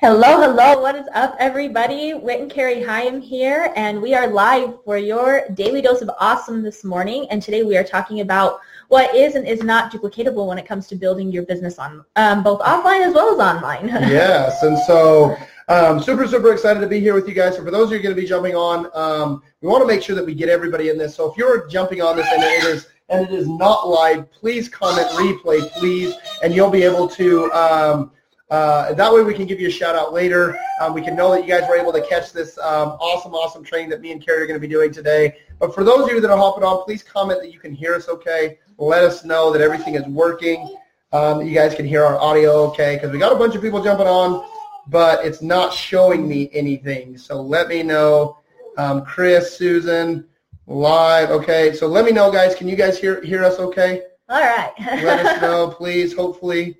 Hello, 0.00 0.40
hello. 0.40 0.80
What 0.80 0.94
is 0.94 1.08
up, 1.12 1.34
everybody? 1.40 2.14
Whit 2.14 2.40
and 2.40 2.48
Carrie 2.48 2.84
Hyam 2.84 3.20
here, 3.20 3.72
and 3.74 4.00
we 4.00 4.14
are 4.14 4.28
live 4.28 4.74
for 4.84 4.96
your 4.96 5.48
daily 5.54 5.82
dose 5.82 6.02
of 6.02 6.10
awesome 6.20 6.62
this 6.62 6.84
morning. 6.84 7.26
And 7.30 7.42
today 7.42 7.64
we 7.64 7.76
are 7.76 7.82
talking 7.82 8.20
about 8.20 8.60
what 8.86 9.12
is 9.12 9.34
and 9.34 9.44
is 9.44 9.64
not 9.64 9.90
duplicatable 9.90 10.46
when 10.46 10.56
it 10.56 10.66
comes 10.66 10.86
to 10.86 10.94
building 10.94 11.32
your 11.32 11.42
business 11.42 11.80
on 11.80 12.04
um, 12.14 12.44
both 12.44 12.60
offline 12.60 13.04
as 13.04 13.12
well 13.12 13.34
as 13.34 13.40
online. 13.40 13.88
yes, 13.88 14.62
and 14.62 14.78
so 14.78 15.36
um, 15.66 16.00
super, 16.00 16.28
super 16.28 16.52
excited 16.52 16.78
to 16.78 16.86
be 16.86 17.00
here 17.00 17.14
with 17.14 17.26
you 17.26 17.34
guys. 17.34 17.56
So 17.56 17.64
for 17.64 17.72
those 17.72 17.88
of 17.88 17.94
you 17.94 17.98
going 17.98 18.14
to 18.14 18.22
be 18.22 18.26
jumping 18.26 18.54
on, 18.54 18.88
um, 18.94 19.42
we 19.62 19.68
want 19.68 19.82
to 19.82 19.86
make 19.88 20.00
sure 20.00 20.14
that 20.14 20.24
we 20.24 20.32
get 20.32 20.48
everybody 20.48 20.90
in 20.90 20.96
this. 20.96 21.16
So 21.16 21.28
if 21.28 21.36
you're 21.36 21.66
jumping 21.66 22.02
on 22.02 22.14
this 22.14 22.28
and 22.32 22.40
it 22.40 22.62
is, 22.62 22.86
and 23.08 23.26
it 23.26 23.34
is 23.34 23.48
not 23.48 23.88
live, 23.88 24.30
please 24.30 24.68
comment 24.68 25.08
replay, 25.08 25.68
please, 25.72 26.14
and 26.44 26.54
you'll 26.54 26.70
be 26.70 26.84
able 26.84 27.08
to 27.08 27.50
um, 27.50 28.12
uh, 28.50 28.94
that 28.94 29.12
way 29.12 29.22
we 29.22 29.34
can 29.34 29.46
give 29.46 29.60
you 29.60 29.68
a 29.68 29.70
shout 29.70 29.94
out 29.94 30.12
later. 30.12 30.58
Um, 30.80 30.94
we 30.94 31.02
can 31.02 31.14
know 31.14 31.30
that 31.32 31.42
you 31.42 31.48
guys 31.48 31.68
were 31.68 31.76
able 31.76 31.92
to 31.92 32.00
catch 32.06 32.32
this 32.32 32.56
um, 32.58 32.90
awesome, 33.00 33.34
awesome 33.34 33.62
training 33.62 33.90
that 33.90 34.00
me 34.00 34.12
and 34.12 34.24
Carrie 34.24 34.42
are 34.42 34.46
going 34.46 34.60
to 34.60 34.66
be 34.66 34.72
doing 34.72 34.90
today. 34.90 35.36
But 35.58 35.74
for 35.74 35.84
those 35.84 36.08
of 36.08 36.08
you 36.10 36.20
that 36.20 36.30
are 36.30 36.36
hopping 36.36 36.64
on, 36.64 36.84
please 36.84 37.02
comment 37.02 37.40
that 37.42 37.52
you 37.52 37.58
can 37.58 37.74
hear 37.74 37.94
us 37.94 38.08
okay. 38.08 38.58
Let 38.78 39.04
us 39.04 39.24
know 39.24 39.52
that 39.52 39.60
everything 39.60 39.96
is 39.96 40.04
working, 40.06 40.76
um, 41.12 41.40
you 41.46 41.54
guys 41.54 41.74
can 41.74 41.86
hear 41.86 42.04
our 42.04 42.18
audio 42.18 42.64
okay, 42.68 42.96
because 42.96 43.10
we 43.10 43.18
got 43.18 43.32
a 43.32 43.36
bunch 43.36 43.54
of 43.54 43.62
people 43.62 43.82
jumping 43.82 44.06
on, 44.06 44.46
but 44.88 45.24
it's 45.24 45.40
not 45.40 45.72
showing 45.72 46.28
me 46.28 46.50
anything. 46.52 47.16
So 47.16 47.40
let 47.40 47.68
me 47.68 47.82
know. 47.82 48.38
Um, 48.76 49.04
Chris, 49.04 49.56
Susan, 49.56 50.28
live. 50.66 51.30
Okay, 51.30 51.74
so 51.74 51.86
let 51.86 52.04
me 52.04 52.12
know, 52.12 52.30
guys. 52.30 52.54
Can 52.54 52.68
you 52.68 52.76
guys 52.76 52.98
hear 52.98 53.22
hear 53.22 53.42
us 53.42 53.58
okay? 53.58 54.02
All 54.28 54.40
right. 54.40 54.72
let 54.78 55.24
us 55.24 55.42
know, 55.42 55.68
please. 55.68 56.14
Hopefully. 56.14 56.76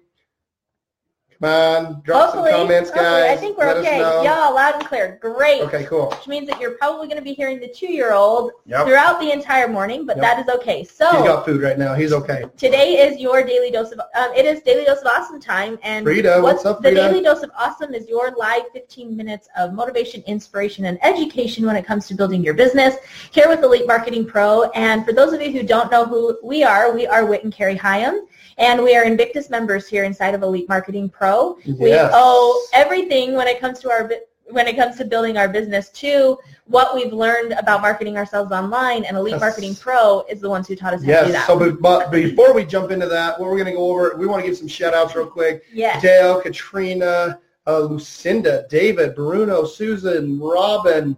Come 1.40 1.50
on, 1.50 2.00
drop 2.02 2.32
hopefully, 2.32 2.50
some 2.50 2.66
comments, 2.66 2.90
guys. 2.90 3.30
I 3.30 3.36
think 3.36 3.56
we're 3.56 3.66
Let 3.66 3.76
okay. 3.76 4.00
Y'all 4.00 4.54
loud 4.54 4.74
and 4.74 4.84
clear. 4.84 5.18
Great. 5.20 5.62
Okay, 5.62 5.84
cool. 5.84 6.10
Which 6.10 6.26
means 6.26 6.48
that 6.48 6.60
you're 6.60 6.72
probably 6.72 7.06
going 7.06 7.18
to 7.18 7.22
be 7.22 7.32
hearing 7.32 7.60
the 7.60 7.68
two-year-old 7.68 8.50
Yep. 8.66 8.86
throughout 8.86 9.20
the 9.20 9.30
entire 9.30 9.68
morning, 9.68 10.04
but 10.04 10.16
Yep. 10.16 10.22
that 10.22 10.38
is 10.40 10.54
okay. 10.56 10.82
So 10.82 11.08
he's 11.12 11.22
got 11.22 11.44
food 11.44 11.62
right 11.62 11.78
now. 11.78 11.94
He's 11.94 12.12
okay. 12.12 12.44
today 12.56 13.06
is 13.06 13.20
your 13.20 13.44
daily 13.44 13.70
dose 13.70 13.92
of 13.92 14.00
um, 14.00 14.32
it 14.36 14.46
is 14.46 14.62
daily 14.62 14.84
dose 14.84 14.98
of 14.98 15.06
awesome 15.06 15.40
time, 15.40 15.78
and 15.84 16.04
Frida, 16.04 16.42
what's 16.42 16.64
up, 16.64 16.82
the 16.82 16.90
daily 16.90 17.22
dose 17.22 17.44
of 17.44 17.52
awesome 17.56 17.94
is 17.94 18.08
your 18.08 18.32
live 18.36 18.64
15 18.72 19.16
minutes 19.16 19.48
of 19.56 19.72
motivation, 19.74 20.24
inspiration, 20.26 20.86
and 20.86 20.98
education 21.04 21.64
when 21.66 21.76
it 21.76 21.86
comes 21.86 22.08
to 22.08 22.14
building 22.14 22.42
your 22.42 22.54
business. 22.54 22.96
Here 23.30 23.48
with 23.48 23.62
Elite 23.62 23.86
Marketing 23.86 24.26
Pro, 24.26 24.64
and 24.70 25.04
for 25.06 25.12
those 25.12 25.32
of 25.32 25.40
you 25.40 25.52
who 25.52 25.62
don't 25.62 25.88
know 25.92 26.04
who 26.04 26.36
we 26.42 26.64
are, 26.64 26.92
we 26.92 27.06
are 27.06 27.24
Whit 27.26 27.44
and 27.44 27.52
Carrie 27.52 27.78
Hyam. 27.78 28.22
And 28.58 28.82
we 28.82 28.96
are 28.96 29.04
Invictus 29.04 29.50
members 29.50 29.86
here 29.86 30.02
inside 30.02 30.34
of 30.34 30.42
Elite 30.42 30.68
Marketing 30.68 31.08
Pro. 31.08 31.27
We 31.66 31.90
Yes. 31.90 32.12
owe 32.14 32.66
everything 32.72 33.34
when 33.34 33.46
it 33.48 33.60
comes 33.60 33.78
to 33.80 33.90
our 33.90 34.10
when 34.50 34.66
it 34.66 34.76
comes 34.76 34.96
to 34.96 35.04
building 35.04 35.36
our 35.36 35.46
business 35.46 35.90
to 35.90 36.38
what 36.64 36.94
we've 36.94 37.12
learned 37.12 37.52
about 37.52 37.82
marketing 37.82 38.16
ourselves 38.16 38.50
online. 38.50 39.04
And 39.04 39.14
Elite 39.14 39.32
Yes. 39.32 39.40
Marketing 39.42 39.74
Pro 39.74 40.24
is 40.30 40.40
the 40.40 40.48
ones 40.48 40.66
who 40.66 40.74
taught 40.74 40.94
us 40.94 41.02
how 41.04 41.20
to 41.20 41.26
do 41.26 41.32
Yes. 41.32 41.32
that. 41.32 41.46
So, 41.46 41.58
but, 41.58 41.82
but 41.82 42.10
before 42.10 42.54
we 42.54 42.64
jump 42.64 42.90
into 42.90 43.06
that, 43.08 43.38
what 43.38 43.50
we're 43.50 43.56
going 43.58 43.66
to 43.66 43.72
go 43.72 43.90
over, 43.90 44.16
we 44.16 44.26
want 44.26 44.40
to 44.42 44.48
give 44.48 44.56
some 44.56 44.66
shout 44.66 44.94
outs 44.94 45.14
real 45.14 45.26
quick. 45.26 45.64
yes. 45.70 46.00
Dale, 46.00 46.40
Katrina, 46.40 47.38
uh, 47.66 47.78
Lucinda, 47.80 48.64
David, 48.70 49.14
Bruno, 49.14 49.64
Susan, 49.66 50.40
Robin, 50.40 51.14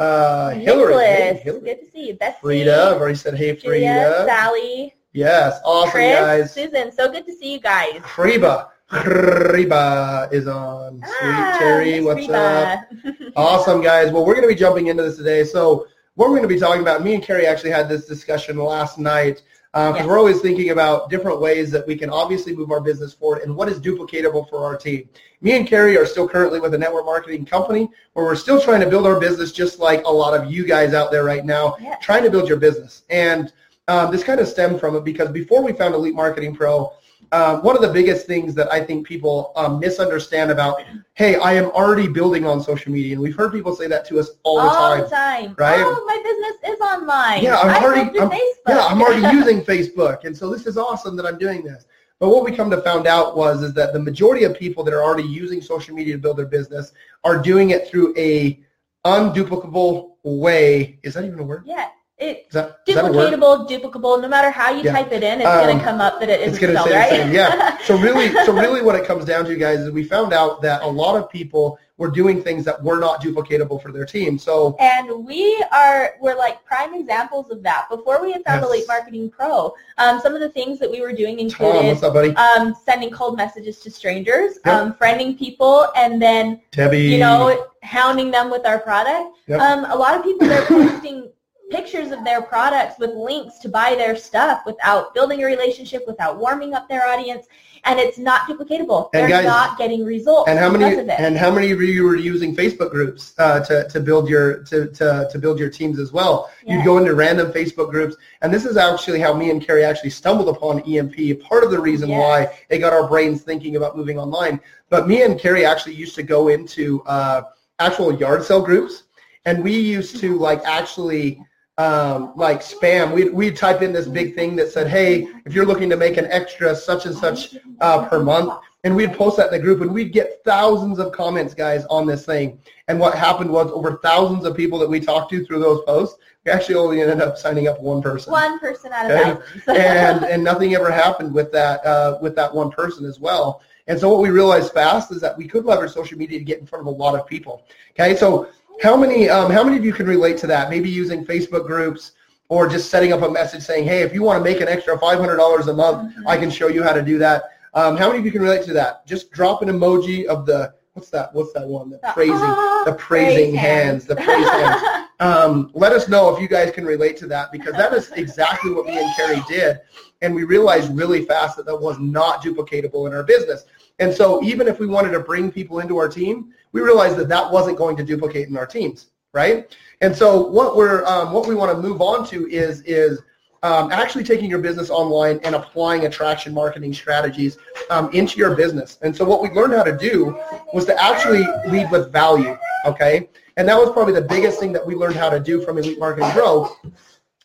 uh, 0.00 0.50
Hillary, 0.50 0.94
hey, 1.04 1.40
Hillary, 1.44 1.60
good 1.60 1.80
to 1.84 1.90
see 1.92 2.06
you. 2.08 2.14
Betsy, 2.14 2.38
Frida. 2.40 2.90
I've 2.94 3.00
already 3.00 3.14
said 3.14 3.34
hey, 3.36 3.54
Julia, 3.54 3.92
Frida. 3.92 4.24
Sally, 4.26 4.94
Yes, 5.12 5.60
awesome 5.64 5.90
Chris, 5.92 6.18
guys. 6.18 6.52
Susan. 6.52 6.90
So 6.90 7.12
good 7.12 7.26
to 7.26 7.32
see 7.36 7.52
you 7.52 7.60
guys. 7.60 8.00
Reba, 8.18 8.70
Reba 8.92 10.28
is 10.32 10.46
on. 10.46 10.98
Sweet 10.98 11.08
Ah, 11.22 11.56
Terry, 11.58 12.00
Miss 12.00 12.04
what's 12.04 12.28
up? 12.28 12.80
Awesome, 13.36 13.80
guys. 13.82 14.12
Well, 14.12 14.26
we're 14.26 14.34
going 14.34 14.46
to 14.46 14.54
be 14.54 14.58
jumping 14.58 14.88
into 14.88 15.02
this 15.02 15.16
today. 15.16 15.44
So 15.44 15.86
what 16.16 16.28
we're 16.28 16.36
going 16.36 16.48
to 16.48 16.54
be 16.54 16.60
talking 16.60 16.82
about, 16.82 17.02
me 17.02 17.14
and 17.14 17.22
Carrie 17.22 17.46
actually 17.46 17.70
had 17.70 17.88
this 17.88 18.06
discussion 18.06 18.58
last 18.58 18.98
night 18.98 19.42
because 19.72 19.96
Yes. 19.96 20.06
we're 20.06 20.18
always 20.18 20.40
thinking 20.42 20.68
about 20.68 21.08
different 21.08 21.40
ways 21.40 21.70
that 21.70 21.86
we 21.86 21.96
can 21.96 22.10
obviously 22.10 22.54
move 22.54 22.70
our 22.70 22.80
business 22.82 23.14
forward 23.14 23.40
and 23.42 23.56
what 23.56 23.70
is 23.70 23.80
duplicatable 23.80 24.46
for 24.50 24.62
our 24.66 24.76
team. 24.76 25.08
Me 25.40 25.52
and 25.56 25.66
Carrie 25.66 25.96
are 25.96 26.04
still 26.04 26.28
currently 26.28 26.60
with 26.60 26.74
a 26.74 26.78
network 26.78 27.06
marketing 27.06 27.46
company 27.46 27.88
where 28.12 28.26
we're 28.26 28.34
still 28.36 28.60
trying 28.60 28.82
to 28.82 28.90
build 28.90 29.06
our 29.06 29.18
business 29.18 29.50
just 29.50 29.78
like 29.78 30.04
a 30.04 30.10
lot 30.10 30.38
of 30.38 30.52
you 30.52 30.66
guys 30.66 30.92
out 30.92 31.10
there 31.10 31.24
right 31.24 31.46
now, 31.46 31.74
Yeah. 31.80 31.96
trying 32.02 32.22
to 32.24 32.30
build 32.30 32.46
your 32.50 32.58
business. 32.58 33.04
And 33.08 33.50
um, 33.88 34.12
this 34.12 34.22
kind 34.22 34.38
of 34.40 34.46
stemmed 34.46 34.78
from 34.78 34.94
it 34.94 35.04
because 35.04 35.30
before 35.30 35.62
we 35.62 35.72
found 35.72 35.94
Elite 35.94 36.14
Marketing 36.14 36.54
Pro, 36.54 36.92
um, 37.32 37.62
one 37.62 37.74
of 37.74 37.82
the 37.82 37.88
biggest 37.92 38.26
things 38.26 38.54
that 38.54 38.70
I 38.70 38.84
think 38.84 39.06
people 39.06 39.52
um, 39.56 39.80
misunderstand 39.80 40.50
about, 40.50 40.82
hey, 41.14 41.36
I 41.36 41.54
am 41.54 41.66
already 41.70 42.06
building 42.06 42.46
on 42.46 42.62
social 42.62 42.92
media, 42.92 43.14
and 43.14 43.22
we've 43.22 43.34
heard 43.36 43.52
people 43.52 43.74
say 43.74 43.86
that 43.88 44.04
to 44.08 44.20
us 44.20 44.30
all 44.42 44.56
the 44.56 44.62
All 44.62 44.70
time. 44.74 44.98
All 45.00 45.04
the 45.04 45.10
time. 45.10 45.54
right? 45.58 45.80
Oh, 45.80 46.04
my 46.06 46.20
business 46.22 46.74
is 46.74 46.80
online. 46.80 47.42
Yeah, 47.42 47.58
I'm 47.58 47.70
I 47.70 47.84
already- 47.84 48.18
I'm- 48.18 48.30
Facebook. 48.30 48.68
Yeah, 48.68 48.84
I'm 48.86 49.00
already 49.00 49.22
using 49.36 49.62
Facebook, 49.62 50.24
and 50.24 50.36
so 50.36 50.50
this 50.50 50.66
is 50.66 50.76
awesome 50.76 51.16
that 51.16 51.26
I'm 51.26 51.38
doing 51.38 51.62
this. 51.64 51.86
But 52.20 52.28
what 52.28 52.44
we 52.44 52.52
come 52.54 52.70
to 52.70 52.80
found 52.82 53.06
out 53.08 53.36
was 53.36 53.62
is 53.62 53.72
that 53.74 53.92
the 53.92 53.98
majority 53.98 54.44
of 54.44 54.56
people 54.56 54.84
that 54.84 54.94
are 54.94 55.02
already 55.02 55.26
using 55.26 55.60
social 55.60 55.94
media 55.94 56.14
to 56.14 56.20
build 56.20 56.36
their 56.36 56.46
business 56.46 56.92
are 57.24 57.36
doing 57.42 57.70
it 57.70 57.88
through 57.88 58.14
a 58.16 58.60
unduplicable 59.04 60.12
way. 60.22 60.98
Is 61.02 61.14
that 61.14 61.24
even 61.24 61.38
a 61.38 61.42
word? 61.42 61.64
Yeah. 61.66 61.88
It, 62.22 62.46
Is 62.48 62.52
that, 62.52 62.78
is 62.86 62.96
duplicatable, 62.96 63.68
duplicable. 63.68 64.22
No 64.22 64.28
matter 64.28 64.50
how 64.50 64.70
you 64.70 64.82
Yeah. 64.84 64.92
type 64.92 65.10
it 65.12 65.22
in, 65.24 65.40
it's 65.40 65.48
going 65.50 65.70
Um, 65.76 65.78
to 65.80 65.84
come 65.84 66.00
up 66.00 66.20
that 66.20 66.28
it 66.30 66.40
It's 66.40 66.58
going 66.58 66.72
to 66.72 66.78
spelled 66.78 66.90
say 66.90 66.96
right. 66.96 67.10
the 67.10 67.16
same. 67.16 67.32
Yeah. 67.34 67.78
So 67.86 67.96
really, 67.98 68.28
so 68.46 68.52
really, 68.52 68.80
what 68.80 68.94
it 68.94 69.04
comes 69.04 69.24
down 69.24 69.44
to, 69.46 69.56
guys, 69.56 69.80
is 69.80 69.90
we 69.90 70.04
found 70.04 70.32
out 70.32 70.62
that 70.62 70.82
a 70.82 70.86
lot 70.86 71.16
of 71.16 71.28
people 71.28 71.78
were 71.98 72.10
doing 72.10 72.40
things 72.42 72.64
that 72.64 72.80
were 72.82 72.98
not 72.98 73.20
duplicatable 73.20 73.82
for 73.82 73.90
their 73.90 74.04
team. 74.06 74.38
So 74.38 74.76
And 74.78 75.24
we 75.26 75.62
are 75.72 76.14
we're 76.20 76.36
like 76.36 76.64
prime 76.64 76.94
examples 76.94 77.50
of 77.50 77.62
that. 77.64 77.88
Before 77.90 78.22
we 78.22 78.30
had 78.32 78.44
found 78.44 78.60
Yes. 78.62 78.70
Elite 78.70 78.84
Marketing 78.88 79.30
Pro, 79.30 79.74
um, 79.98 80.20
some 80.20 80.34
of 80.36 80.40
the 80.40 80.48
things 80.48 80.78
that 80.78 80.90
we 80.90 81.00
were 81.00 81.12
doing 81.12 81.36
Tom, 81.36 81.46
included 81.46 82.00
what's 82.00 82.02
up, 82.04 82.38
um, 82.38 82.74
sending 82.84 83.10
cold 83.10 83.36
messages 83.36 83.78
to 83.80 83.90
strangers, 83.90 84.58
Yep. 84.64 84.74
um, 84.74 84.94
friending 84.94 85.36
people, 85.36 85.86
and 85.96 86.22
then 86.22 86.60
Debbie. 86.70 87.02
you 87.02 87.18
know 87.18 87.66
hounding 87.82 88.30
them 88.30 88.48
with 88.48 88.64
our 88.64 88.78
product. 88.78 89.36
Yep. 89.48 89.60
Um, 89.60 89.84
a 89.90 89.96
lot 89.96 90.16
of 90.16 90.22
people 90.22 90.46
they're 90.46 90.66
posting 90.66 91.30
pictures 91.72 92.10
of 92.12 92.22
their 92.24 92.42
products 92.42 92.98
with 92.98 93.10
links 93.10 93.58
to 93.58 93.68
buy 93.68 93.94
their 93.94 94.14
stuff 94.14 94.62
without 94.66 95.14
building 95.14 95.42
a 95.42 95.46
relationship, 95.46 96.02
without 96.06 96.38
warming 96.38 96.74
up 96.74 96.88
their 96.88 97.06
audience, 97.06 97.46
and 97.84 97.98
it's 97.98 98.18
not 98.18 98.42
duplicatable. 98.42 99.08
And 99.12 99.22
They're 99.22 99.28
guys- 99.28 99.44
not 99.44 99.78
getting 99.78 100.04
results 100.04 100.48
and 100.48 100.58
how 100.58 100.70
many 100.70 100.84
and 101.10 101.36
how 101.36 101.50
many 101.50 101.70
of 101.72 101.80
you 101.80 102.04
were 102.04 102.16
using 102.16 102.54
Facebook 102.54 102.90
groups 102.90 103.34
uh, 103.38 103.60
to, 103.64 103.88
to 103.88 103.98
build 104.00 104.28
your 104.28 104.62
to, 104.64 104.86
to, 104.88 105.28
to 105.32 105.38
build 105.38 105.58
your 105.58 105.70
teams 105.70 105.98
as 105.98 106.12
well? 106.12 106.50
Yeah. 106.64 106.76
You'd 106.76 106.84
go 106.84 106.98
into 106.98 107.14
random 107.14 107.50
Facebook 107.52 107.90
groups, 107.90 108.16
and 108.42 108.52
this 108.52 108.64
is 108.64 108.76
actually 108.76 109.20
how 109.20 109.32
me 109.34 109.50
and 109.50 109.64
Carrie 109.66 109.84
actually 109.84 110.10
stumbled 110.10 110.48
upon 110.54 110.80
EMP. 110.80 111.40
Part 111.42 111.64
of 111.64 111.70
the 111.70 111.80
reason 111.80 112.08
Yes. 112.10 112.20
why 112.20 112.58
it 112.68 112.78
got 112.78 112.92
our 112.92 113.08
brains 113.08 113.42
thinking 113.42 113.76
about 113.76 113.96
moving 113.96 114.18
online. 114.18 114.60
But 114.90 115.08
me 115.08 115.22
and 115.22 115.38
Carrie 115.40 115.64
actually 115.64 115.94
used 115.94 116.14
to 116.16 116.22
go 116.22 116.48
into 116.48 117.02
uh, 117.06 117.42
actual 117.78 118.14
yard 118.14 118.44
sale 118.44 118.62
groups, 118.62 119.04
and 119.46 119.64
we 119.64 119.74
used 119.76 120.18
to 120.20 120.38
like 120.38 120.60
actually 120.64 121.42
um, 121.82 122.32
like 122.36 122.60
spam. 122.60 123.12
We'd, 123.12 123.32
we'd 123.32 123.56
type 123.56 123.82
in 123.82 123.92
this 123.92 124.06
big 124.06 124.34
thing 124.34 124.54
that 124.56 124.70
said, 124.70 124.88
hey, 124.88 125.26
if 125.44 125.52
you're 125.52 125.66
looking 125.66 125.90
to 125.90 125.96
make 125.96 126.16
an 126.16 126.26
extra 126.26 126.74
such 126.76 127.06
and 127.06 127.16
such 127.16 127.56
uh, 127.80 128.08
per 128.08 128.22
month, 128.22 128.52
and 128.84 128.94
we'd 128.96 129.12
post 129.12 129.36
that 129.36 129.46
in 129.46 129.52
the 129.52 129.58
group, 129.58 129.80
and 129.80 129.92
we'd 129.92 130.12
get 130.12 130.42
thousands 130.44 130.98
of 130.98 131.12
comments, 131.12 131.54
guys, 131.54 131.84
on 131.86 132.06
this 132.06 132.24
thing. 132.26 132.58
And 132.88 132.98
what 132.98 133.14
happened 133.14 133.50
was 133.50 133.70
over 133.70 133.98
thousands 134.02 134.44
of 134.44 134.56
people 134.56 134.78
that 134.80 134.88
we 134.88 135.00
talked 135.00 135.30
to 135.30 135.44
through 135.44 135.60
those 135.60 135.82
posts, 135.84 136.18
we 136.44 136.50
actually 136.50 136.74
only 136.74 137.00
ended 137.00 137.20
up 137.20 137.38
signing 137.38 137.68
up 137.68 137.80
one 137.80 138.02
person. 138.02 138.32
One 138.32 138.58
person 138.58 138.92
out 138.92 139.10
of 139.10 139.20
thousands. 139.20 139.62
and 139.68 140.24
and 140.24 140.42
nothing 140.42 140.74
ever 140.74 140.90
happened 140.90 141.32
with 141.32 141.52
that 141.52 141.84
uh, 141.86 142.18
with 142.20 142.34
that 142.36 142.52
one 142.52 142.70
person 142.70 143.06
as 143.06 143.20
well. 143.20 143.62
And 143.86 143.98
so 143.98 144.08
what 144.08 144.20
we 144.20 144.30
realized 144.30 144.72
fast 144.72 145.10
is 145.10 145.20
that 145.20 145.36
we 145.36 145.48
could 145.48 145.64
leverage 145.64 145.92
social 145.92 146.16
media 146.16 146.38
to 146.38 146.44
get 146.44 146.60
in 146.60 146.66
front 146.66 146.86
of 146.86 146.86
a 146.86 146.96
lot 146.96 147.18
of 147.18 147.26
people. 147.26 147.64
Okay, 147.92 148.16
so 148.16 148.48
how 148.80 148.96
many 148.96 149.28
um, 149.28 149.50
how 149.50 149.62
many 149.64 149.76
of 149.76 149.84
you 149.84 149.92
can 149.92 150.06
relate 150.06 150.36
to 150.38 150.46
that? 150.48 150.70
Maybe 150.70 150.88
using 150.88 151.24
Facebook 151.24 151.66
groups 151.66 152.12
or 152.48 152.68
just 152.68 152.90
setting 152.90 153.12
up 153.12 153.22
a 153.22 153.30
message 153.30 153.62
saying, 153.62 153.84
"Hey, 153.84 154.02
if 154.02 154.12
you 154.14 154.22
want 154.22 154.38
to 154.38 154.44
make 154.44 154.60
an 154.60 154.68
extra 154.68 154.98
five 154.98 155.18
hundred 155.18 155.36
dollars 155.36 155.68
a 155.68 155.74
month, 155.74 156.14
Mhm. 156.16 156.22
I 156.26 156.36
can 156.36 156.50
show 156.50 156.68
you 156.68 156.82
how 156.82 156.92
to 156.92 157.02
do 157.02 157.18
that." 157.18 157.44
Um, 157.74 157.96
how 157.96 158.08
many 158.08 158.18
of 158.18 158.26
you 158.26 158.32
can 158.32 158.42
relate 158.42 158.64
to 158.64 158.72
that? 158.74 159.06
Just 159.06 159.30
drop 159.32 159.62
an 159.62 159.68
emoji 159.68 160.26
of 160.26 160.46
the 160.46 160.72
what's 160.94 161.10
that? 161.10 161.34
What's 161.34 161.52
that 161.54 161.66
one? 161.66 161.90
The 161.90 161.98
The, 161.98 162.12
praising, 162.12 162.36
"Ah, 162.36 162.82
the 162.84 162.92
praising 162.94 163.50
praise 163.52 163.60
hands, 163.60 164.04
the 164.06 164.16
praise 164.16 164.48
hands 164.48 164.82
um, 165.22 165.70
let 165.74 165.92
us 165.92 166.08
know 166.08 166.34
if 166.34 166.42
you 166.42 166.48
guys 166.48 166.72
can 166.72 166.84
relate 166.84 167.16
to 167.18 167.28
that 167.28 167.52
because 167.52 167.74
that 167.74 167.92
is 167.92 168.10
exactly 168.12 168.72
what 168.72 168.86
me 168.86 168.98
and 168.98 169.16
Carrie 169.16 169.42
did. 169.48 169.78
And 170.20 170.34
we 170.34 170.42
realized 170.42 170.94
really 170.96 171.24
fast 171.24 171.56
that 171.58 171.66
that 171.66 171.76
was 171.76 171.98
not 172.00 172.42
duplicatable 172.42 173.06
in 173.06 173.14
our 173.14 173.22
business. 173.22 173.64
And 174.00 174.12
so 174.12 174.42
even 174.42 174.66
if 174.66 174.80
we 174.80 174.86
wanted 174.88 175.10
to 175.10 175.20
bring 175.20 175.52
people 175.52 175.78
into 175.78 175.96
our 175.96 176.08
team, 176.08 176.52
we 176.72 176.80
realized 176.80 177.16
that 177.16 177.28
that 177.28 177.50
wasn't 177.50 177.76
going 177.76 177.96
to 177.96 178.04
duplicate 178.04 178.48
in 178.48 178.56
our 178.56 178.66
teams, 178.66 179.06
right? 179.32 179.76
And 180.00 180.14
so 180.14 180.48
what 180.48 180.76
we're 180.76 181.04
um, 181.04 181.32
what 181.32 181.46
we 181.46 181.54
want 181.54 181.70
to 181.76 181.80
move 181.80 182.00
on 182.00 182.26
to 182.28 182.48
is 182.48 182.82
is 182.82 183.22
um, 183.62 183.92
actually 183.92 184.24
taking 184.24 184.50
your 184.50 184.58
business 184.58 184.90
online 184.90 185.38
and 185.44 185.54
applying 185.54 186.06
attraction 186.06 186.52
marketing 186.52 186.92
strategies 186.92 187.58
um, 187.90 188.10
into 188.12 188.38
your 188.38 188.56
business. 188.56 188.98
And 189.02 189.14
so 189.14 189.24
what 189.24 189.40
we 189.40 189.50
learned 189.50 189.74
how 189.74 189.84
to 189.84 189.96
do 189.96 190.36
was 190.74 190.84
to 190.86 191.00
actually 191.00 191.46
lead 191.70 191.90
with 191.90 192.12
value, 192.12 192.58
okay? 192.84 193.28
And 193.56 193.68
that 193.68 193.76
was 193.76 193.92
probably 193.92 194.14
the 194.14 194.22
biggest 194.22 194.58
thing 194.58 194.72
that 194.72 194.84
we 194.84 194.94
learned 194.96 195.14
how 195.14 195.30
to 195.30 195.38
do 195.38 195.62
from 195.62 195.78
Elite 195.78 195.98
Marketing 196.00 196.28
Pro 196.30 196.74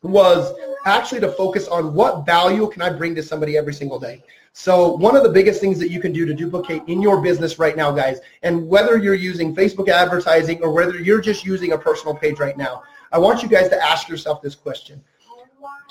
was 0.01 0.53
actually 0.85 1.21
to 1.21 1.31
focus 1.33 1.67
on 1.67 1.93
what 1.93 2.25
value 2.25 2.67
can 2.69 2.81
I 2.81 2.89
bring 2.89 3.13
to 3.15 3.23
somebody 3.23 3.57
every 3.57 3.73
single 3.73 3.99
day. 3.99 4.23
So 4.59 4.93
one 4.93 5.15
of 5.15 5.21
the 5.21 5.29
biggest 5.29 5.61
things 5.61 5.77
that 5.77 5.91
you 5.91 6.01
can 6.01 6.11
do 6.11 6.25
to 6.25 6.33
duplicate 6.33 6.81
in 6.87 6.99
your 6.99 7.21
business 7.21 7.59
right 7.59 7.77
now, 7.77 7.91
guys, 7.91 8.21
and 8.41 8.67
whether 8.67 8.97
you're 8.97 9.13
using 9.13 9.55
Facebook 9.55 9.87
advertising 9.87 10.63
or 10.63 10.71
whether 10.71 10.99
you're 10.99 11.21
just 11.21 11.45
using 11.45 11.73
a 11.73 11.77
personal 11.77 12.15
page 12.15 12.39
right 12.39 12.57
now, 12.57 12.81
I 13.11 13.19
want 13.19 13.43
you 13.43 13.49
guys 13.49 13.69
to 13.69 13.79
ask 13.79 14.09
yourself 14.09 14.41
this 14.41 14.55
question. 14.55 14.99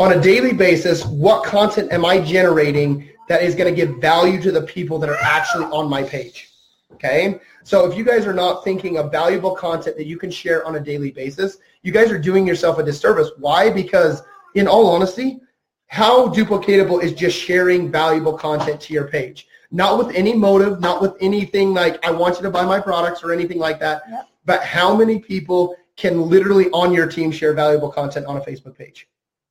On 0.00 0.14
a 0.14 0.20
daily 0.20 0.52
basis, 0.52 1.06
what 1.06 1.44
content 1.44 1.92
am 1.92 2.04
I 2.04 2.18
generating 2.18 3.08
that 3.28 3.40
is 3.40 3.54
going 3.54 3.72
to 3.72 3.74
give 3.74 4.00
value 4.00 4.42
to 4.42 4.50
the 4.50 4.62
people 4.62 4.98
that 4.98 5.10
are 5.10 5.22
actually 5.22 5.66
on 5.66 5.88
my 5.88 6.02
page? 6.02 6.50
Okay? 6.92 7.38
So 7.62 7.88
if 7.88 7.96
you 7.96 8.02
guys 8.02 8.26
are 8.26 8.34
not 8.34 8.64
thinking 8.64 8.98
of 8.98 9.12
valuable 9.12 9.54
content 9.54 9.96
that 9.96 10.06
you 10.06 10.18
can 10.18 10.30
share 10.30 10.66
on 10.66 10.74
a 10.74 10.80
daily 10.80 11.12
basis, 11.12 11.58
you 11.82 11.92
guys 11.92 12.10
are 12.10 12.18
doing 12.18 12.44
yourself 12.44 12.78
a 12.78 12.82
disservice. 12.82 13.30
Why? 13.38 13.70
Because 13.70 14.22
in 14.56 14.66
all 14.66 14.88
honesty, 14.88 15.38
how 15.87 16.29
duplicatable 16.29 17.03
is 17.03 17.12
just 17.12 17.38
sharing 17.38 17.91
valuable 17.91 18.33
content 18.33 18.81
to 18.83 18.93
your 18.93 19.09
page? 19.09 19.47
Not 19.71 19.99
with 19.99 20.15
any 20.15 20.35
motive, 20.35 20.81
not 20.81 21.00
with 21.00 21.15
anything 21.21 21.75
like 21.75 22.05
I 22.06 22.11
want 22.11 22.37
you 22.37 22.43
to 22.43 22.50
buy 22.50 22.65
my 22.65 22.81
products 22.81 23.23
or 23.23 23.33
anything 23.33 23.59
like 23.59 23.81
that. 23.81 24.03
Yep. 24.09 24.29
But 24.44 24.62
how 24.62 24.94
many 24.94 25.19
people 25.19 25.77
can 25.97 26.29
literally 26.29 26.71
on 26.71 26.93
your 26.93 27.06
team 27.06 27.33
share 27.33 27.53
valuable 27.53 27.91
content 27.91 28.27
on 28.27 28.37
a 28.37 28.41
Facebook 28.41 28.77
page? 28.77 29.09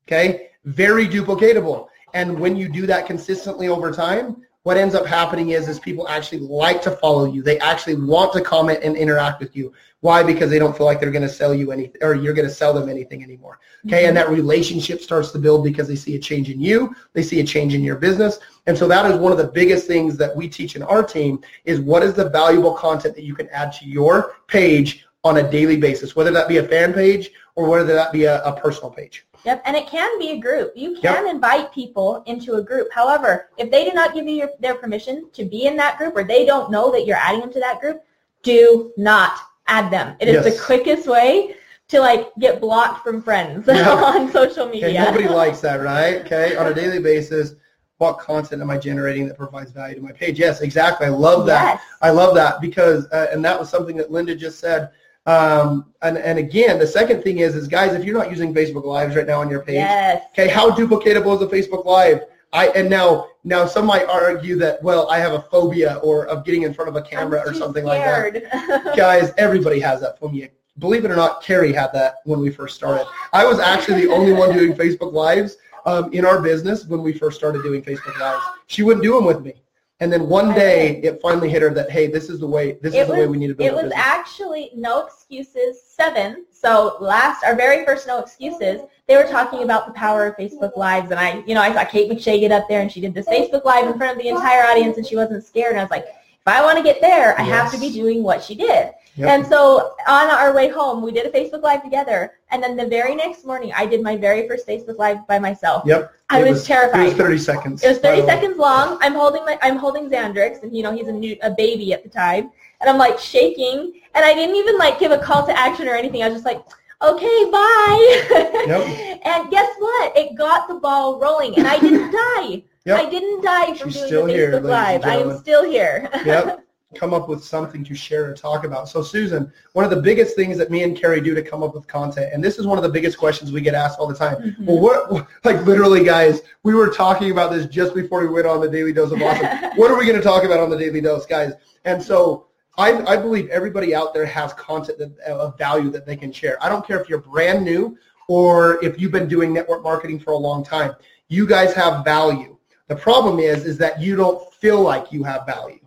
Okay? 0.08 0.50
Very 0.64 1.08
duplicatable. 1.08 1.88
And 2.14 2.40
when 2.40 2.56
you 2.56 2.70
do 2.70 2.86
that 2.86 3.06
consistently 3.06 3.68
over 3.68 3.92
time, 3.92 4.46
what 4.66 4.78
ends 4.78 4.96
up 4.96 5.06
happening 5.06 5.50
is 5.52 5.68
is 5.68 5.80
people 5.80 6.08
actually 6.08 6.40
like 6.40 6.82
to 6.82 6.90
follow 6.90 7.26
you. 7.26 7.44
They 7.44 7.60
actually 7.60 7.98
want 7.98 8.34
to 8.34 8.42
comment 8.42 8.80
and 8.82 8.98
interact 8.98 9.40
with 9.40 9.56
you. 9.56 9.72
Why? 10.00 10.24
Because 10.24 10.50
they 10.50 10.58
don't 10.58 10.76
feel 10.76 10.88
like 10.88 11.00
they're 11.00 11.12
going 11.12 11.22
to 11.22 11.30
sell 11.30 11.54
you 11.54 11.72
anything 11.72 12.02
or 12.02 12.16
you're 12.16 12.34
going 12.34 12.48
to 12.48 12.54
sell 12.54 12.74
them 12.74 12.90
anything 12.90 13.22
anymore. 13.22 13.60
Okay, 13.86 13.98
mm-hmm. 13.98 14.08
and 14.08 14.18
that 14.18 14.28
relationship 14.28 15.02
starts 15.02 15.30
to 15.34 15.38
build 15.38 15.64
because 15.64 15.88
they 15.88 15.96
see 15.96 16.16
a 16.16 16.20
change 16.20 16.50
in 16.50 16.60
you, 16.60 16.96
they 17.14 17.22
see 17.22 17.42
a 17.42 17.44
change 17.44 17.76
in 17.76 17.84
your 17.84 17.98
business, 17.98 18.40
and 18.66 18.76
so 18.76 18.88
that 18.88 19.10
is 19.10 19.20
one 19.20 19.32
of 19.32 19.38
the 19.38 19.48
biggest 19.48 19.86
things 19.86 20.18
that 20.18 20.36
we 20.36 20.50
teach 20.50 20.76
in 20.76 20.82
our 20.82 21.04
team 21.04 21.42
is 21.66 21.80
what 21.80 22.02
is 22.02 22.16
the 22.16 22.28
valuable 22.28 22.74
content 22.74 23.14
that 23.14 23.24
you 23.24 23.36
can 23.36 23.48
add 23.50 23.72
to 23.74 23.86
your 23.86 24.34
page 24.48 25.06
on 25.24 25.38
a 25.38 25.52
daily 25.52 25.78
basis, 25.78 26.16
whether 26.16 26.32
that 26.32 26.48
be 26.48 26.58
a 26.58 26.68
fan 26.68 26.92
page 26.92 27.30
or 27.54 27.70
whether 27.70 27.94
that 27.94 28.12
be 28.12 28.24
a, 28.24 28.44
a 28.44 28.60
personal 28.60 28.90
page. 28.90 29.28
Yep, 29.46 29.62
and 29.66 29.76
it 29.76 29.88
can 29.88 30.18
be 30.18 30.32
a 30.32 30.40
group. 30.40 30.74
You 30.76 30.96
can 30.96 31.26
yep. 31.26 31.34
invite 31.34 31.72
people 31.72 32.24
into 32.26 32.56
a 32.56 32.64
group. 32.64 32.88
However, 32.92 33.50
if 33.58 33.70
they 33.70 33.86
do 33.86 33.94
not 33.94 34.16
give 34.16 34.26
you 34.26 34.34
your, 34.34 34.50
their 34.60 34.76
permission 34.76 35.30
to 35.34 35.46
be 35.46 35.68
in 35.68 35.78
that 35.78 36.00
group 36.00 36.16
or 36.16 36.24
they 36.24 36.46
don't 36.46 36.72
know 36.72 36.92
that 36.92 37.06
you're 37.06 37.18
adding 37.18 37.42
them 37.42 37.54
to 37.54 37.60
that 37.60 37.80
group, 37.80 38.02
do 38.42 38.92
not 38.98 39.38
add 39.68 39.92
them. 39.92 40.16
It 40.20 40.30
is 40.30 40.44
yes. 40.44 40.56
the 40.56 40.64
quickest 40.64 41.08
way 41.08 41.56
to 41.90 42.00
like 42.00 42.32
get 42.40 42.60
blocked 42.60 43.04
from 43.04 43.22
friends 43.22 43.70
on 43.70 44.32
social 44.32 44.68
media. 44.68 44.88
Okay, 44.88 44.98
nobody 44.98 45.28
likes 45.44 45.60
that, 45.62 45.78
right? 45.78 46.26
Okay, 46.26 46.56
on 46.56 46.68
a 46.68 46.74
daily 46.74 47.00
basis, 47.00 47.54
what 47.98 48.20
content 48.20 48.62
am 48.62 48.70
I 48.70 48.78
generating 48.78 49.28
that 49.28 49.38
provides 49.38 49.72
value 49.72 49.96
to 49.96 50.02
my 50.02 50.12
page? 50.12 50.40
Yes, 50.40 50.62
exactly. 50.62 51.08
I 51.08 51.12
love 51.12 51.46
that. 51.46 51.76
Yes. 51.76 51.84
I 52.02 52.10
love 52.10 52.36
that 52.36 52.60
because, 52.62 53.06
uh, 53.12 53.28
and 53.32 53.46
that 53.46 53.60
was 53.60 53.70
something 53.70 53.96
that 53.98 54.12
Linda 54.12 54.36
just 54.36 54.60
said 54.60 54.90
um, 55.26 55.94
and, 56.02 56.18
and 56.18 56.38
again, 56.38 56.78
the 56.78 56.88
second 56.88 57.24
thing 57.24 57.40
is, 57.40 57.56
is 57.56 57.68
guys, 57.68 57.94
if 57.94 58.04
you're 58.04 58.18
not 58.18 58.30
using 58.30 58.54
Facebook 58.54 58.86
Lives 58.86 59.16
right 59.16 59.26
now 59.26 59.42
on 59.42 59.50
your 59.50 59.62
page, 59.62 59.76
yes. 59.76 60.24
okay, 60.32 60.48
how 60.48 60.70
duplicatable 60.70 61.36
is 61.36 61.42
a 61.42 61.48
Facebook 61.48 61.86
Live? 61.86 62.22
I 62.54 62.68
and 62.70 62.90
now 62.90 63.28
now 63.44 63.66
some 63.66 63.86
might 63.86 64.06
argue 64.06 64.56
that 64.60 64.82
well 64.82 65.10
I 65.10 65.20
have 65.20 65.34
a 65.34 65.42
phobia 65.42 65.96
or 65.96 66.26
of 66.28 66.46
getting 66.46 66.64
in 66.64 66.74
front 66.74 66.90
of 66.90 66.96
a 66.96 67.02
camera 67.02 67.44
or 67.46 67.54
something 67.54 67.86
scared. 67.86 68.36
like 68.36 68.52
that. 68.52 68.96
guys, 68.96 69.34
everybody 69.38 69.80
has 69.82 70.00
that 70.02 70.20
phobia. 70.20 70.50
Believe 70.80 71.06
it 71.06 71.12
or 71.12 71.16
not, 71.16 71.42
Carrie 71.42 71.74
had 71.74 71.92
that 71.94 72.18
when 72.26 72.40
we 72.40 72.50
first 72.50 72.76
started. 72.76 73.08
I 73.34 73.46
was 73.46 73.60
actually 73.60 74.06
the 74.06 74.12
only 74.12 74.32
one 74.32 74.54
doing 74.54 74.74
Facebook 74.74 75.12
Lives 75.12 75.58
um, 75.86 76.12
in 76.14 76.26
our 76.26 76.42
business 76.42 76.86
when 76.86 77.02
we 77.02 77.14
first 77.14 77.38
started 77.38 77.64
doing 77.64 77.82
Facebook 77.82 78.18
Lives. 78.20 78.44
She 78.68 78.84
wouldn't 78.84 79.04
do 79.04 79.16
them 79.16 79.26
with 79.26 79.42
me. 79.42 79.54
And 80.02 80.12
then 80.12 80.28
one 80.28 80.54
day 80.54 81.00
it 81.04 81.22
finally 81.22 81.50
hit 81.50 81.62
her 81.62 81.74
that 81.74 81.90
hey, 81.90 82.08
this 82.08 82.30
is 82.30 82.40
the 82.40 82.48
way 82.48 82.74
this 82.82 82.94
it 82.94 82.98
is 82.98 83.08
was, 83.08 83.16
the 83.16 83.22
way 83.22 83.28
we 83.28 83.38
need 83.38 83.48
to 83.48 83.56
build. 83.56 83.70
It 83.70 83.74
was 83.74 83.84
business. 83.84 84.02
actually 84.04 84.72
no 84.76 85.06
excuses 85.06 85.82
seven. 85.82 86.46
So 86.52 86.98
last 87.00 87.46
our 87.46 87.56
very 87.56 87.86
first 87.86 88.06
no 88.06 88.20
excuses, 88.20 88.82
they 89.08 89.16
were 89.16 89.24
talking 89.24 89.64
about 89.64 89.88
the 89.88 89.94
power 89.94 90.28
of 90.28 90.36
Facebook 90.36 90.76
Lives, 90.76 91.12
and 91.12 91.20
I, 91.20 91.44
you 91.46 91.56
know, 91.56 91.62
I 91.62 91.74
saw 91.74 91.86
Kate 91.86 92.12
McShay 92.12 92.42
get 92.42 92.52
up 92.52 92.68
there 92.68 92.82
and 92.82 92.92
she 92.92 93.00
did 93.00 93.14
this 93.14 93.28
Facebook 93.28 93.64
Live 93.64 93.88
in 93.88 93.98
front 93.98 94.18
of 94.18 94.22
the 94.22 94.30
entire 94.30 94.64
audience, 94.66 94.98
and 94.98 95.06
she 95.06 95.16
wasn't 95.16 95.46
scared. 95.46 95.72
And 95.72 95.80
I 95.80 95.84
was 95.84 95.92
like, 95.92 96.06
if 96.08 96.48
I 96.48 96.62
want 96.62 96.78
to 96.78 96.84
get 96.84 97.00
there, 97.00 97.40
I 97.40 97.46
yes. 97.46 97.56
have 97.56 97.72
to 97.72 97.80
be 97.80 97.92
doing 97.92 98.22
what 98.22 98.44
she 98.44 98.56
did. 98.56 98.92
Yep. 99.18 99.30
And 99.30 99.48
so 99.48 99.96
on 100.08 100.30
our 100.30 100.54
way 100.54 100.68
home, 100.68 101.02
we 101.02 101.12
did 101.12 101.26
a 101.26 101.30
Facebook 101.30 101.62
Live 101.62 101.84
together. 101.84 102.34
And 102.52 102.62
then 102.62 102.76
the 102.76 102.86
very 102.86 103.16
next 103.16 103.46
morning, 103.46 103.72
I 103.74 103.86
did 103.86 104.02
my 104.04 104.18
very 104.18 104.48
first 104.48 104.68
Facebook 104.68 104.98
Live 104.98 105.26
by 105.28 105.40
myself. 105.40 105.84
Yep. 105.86 106.14
I 106.30 106.44
was, 106.44 106.52
was, 106.52 106.66
terrified. 106.66 107.02
It 107.02 107.10
was 107.10 107.14
30 107.14 107.38
seconds. 107.38 107.84
It 107.84 107.88
was 107.88 108.00
30 108.00 108.26
seconds 108.26 108.58
long. 108.58 108.98
I'm 109.02 109.14
holding 109.14 109.46
my, 109.46 109.58
I'm 109.62 109.78
holding 109.78 110.10
Xandrix, 110.10 110.64
and 110.64 110.76
you 110.76 110.84
know 110.84 110.94
he's 110.94 111.08
a 111.08 111.14
new, 111.14 111.38
a 111.44 111.52
baby 111.52 111.94
at 111.94 112.04
the 112.04 112.10
time, 112.10 112.52
and 112.82 112.90
I'm 112.90 112.98
like 112.98 113.20
shaking, 113.20 114.02
and 114.16 114.26
I 114.26 114.34
didn't 114.34 114.56
even 114.56 114.78
like 114.78 115.00
give 115.00 115.12
a 115.12 115.20
call 115.20 115.46
to 115.46 115.58
action 115.58 115.88
or 115.88 115.94
anything. 115.94 116.24
I 116.24 116.28
was 116.28 116.42
just 116.42 116.46
like, 116.46 116.62
okay, 117.02 117.52
bye. 117.52 118.22
Yep. 118.66 119.22
and 119.26 119.52
guess 119.52 119.70
what? 119.78 120.18
It 120.18 120.36
got 120.36 120.68
the 120.68 120.76
ball 120.76 121.20
rolling, 121.20 121.56
and 121.58 121.68
I 121.68 121.80
didn't 121.80 122.12
die. 122.40 122.64
Yep. 122.86 123.00
I 123.00 123.10
didn't 123.10 123.44
die 123.44 123.76
from 123.76 123.92
She's 123.92 124.10
doing 124.10 124.28
the 124.28 124.34
Facebook 124.34 124.52
here, 124.52 124.60
Live. 124.60 125.06
I 125.06 125.18
am 125.18 125.38
still 125.38 125.64
here. 125.64 126.10
yep 126.26 126.65
come 126.96 127.14
up 127.14 127.28
with 127.28 127.44
something 127.44 127.84
to 127.84 127.96
share 127.96 128.26
and 128.28 128.38
talk 128.38 128.64
about. 128.64 128.90
So 128.90 129.02
Susan, 129.02 129.52
one 129.74 129.86
of 129.86 129.92
the 129.92 130.02
biggest 130.02 130.36
things 130.36 130.58
that 130.58 130.72
me 130.72 130.84
and 130.84 130.98
Carrie 130.98 131.22
do 131.22 131.36
to 131.36 131.42
come 131.42 131.64
up 131.64 131.76
with 131.76 131.88
content, 131.88 132.34
and 132.34 132.44
this 132.44 132.58
is 132.58 132.66
one 132.66 132.78
of 132.78 132.84
the 132.84 132.90
biggest 132.90 133.18
questions 133.18 133.52
we 133.52 133.62
get 133.62 133.74
asked 133.74 134.00
all 134.00 134.08
the 134.08 134.16
time. 134.16 134.36
Mm-hmm. 134.38 134.66
Well, 134.66 134.80
what, 134.80 135.28
like 135.44 135.66
literally 135.66 136.04
guys, 136.04 136.42
we 136.64 136.74
were 136.74 136.90
talking 136.90 137.32
about 137.32 137.52
this 137.52 137.66
just 137.68 137.94
before 137.94 138.22
we 138.22 138.28
went 138.28 138.48
on 138.48 138.62
the 138.62 138.70
Daily 138.70 138.94
Dose 138.94 139.12
of 139.12 139.22
Awesome. 139.22 139.48
what 139.76 139.92
are 139.92 139.98
we 139.98 140.06
going 140.06 140.18
to 140.18 140.24
talk 140.24 140.44
about 140.44 140.60
on 140.60 140.70
the 140.70 140.78
Daily 140.78 141.02
Dose, 141.02 141.26
guys? 141.26 141.54
And 141.84 142.02
so 142.02 142.48
I, 142.78 143.04
I 143.06 143.18
believe 143.18 143.50
everybody 143.50 143.96
out 143.96 144.14
there 144.14 144.26
has 144.26 144.54
content 144.54 144.98
that, 145.00 145.18
of 145.28 145.58
value 145.58 145.90
that 145.92 146.06
they 146.06 146.16
can 146.16 146.32
share. 146.32 146.62
I 146.64 146.70
don't 146.70 146.86
care 146.86 147.00
if 147.00 147.10
you're 147.10 147.20
brand 147.20 147.64
new 147.64 147.98
or 148.28 148.84
if 148.84 149.00
you've 149.00 149.12
been 149.12 149.28
doing 149.28 149.54
network 149.54 149.84
marketing 149.84 150.20
for 150.20 150.32
a 150.32 150.38
long 150.38 150.64
time. 150.64 150.94
You 151.28 151.48
guys 151.48 151.74
have 151.74 152.04
value. 152.04 152.58
The 152.88 152.96
problem 152.96 153.40
is, 153.40 153.66
is 153.66 153.78
that 153.80 154.00
you 154.00 154.16
don't 154.16 154.54
feel 154.54 154.82
like 154.82 155.12
you 155.12 155.24
have 155.24 155.46
value. 155.46 155.85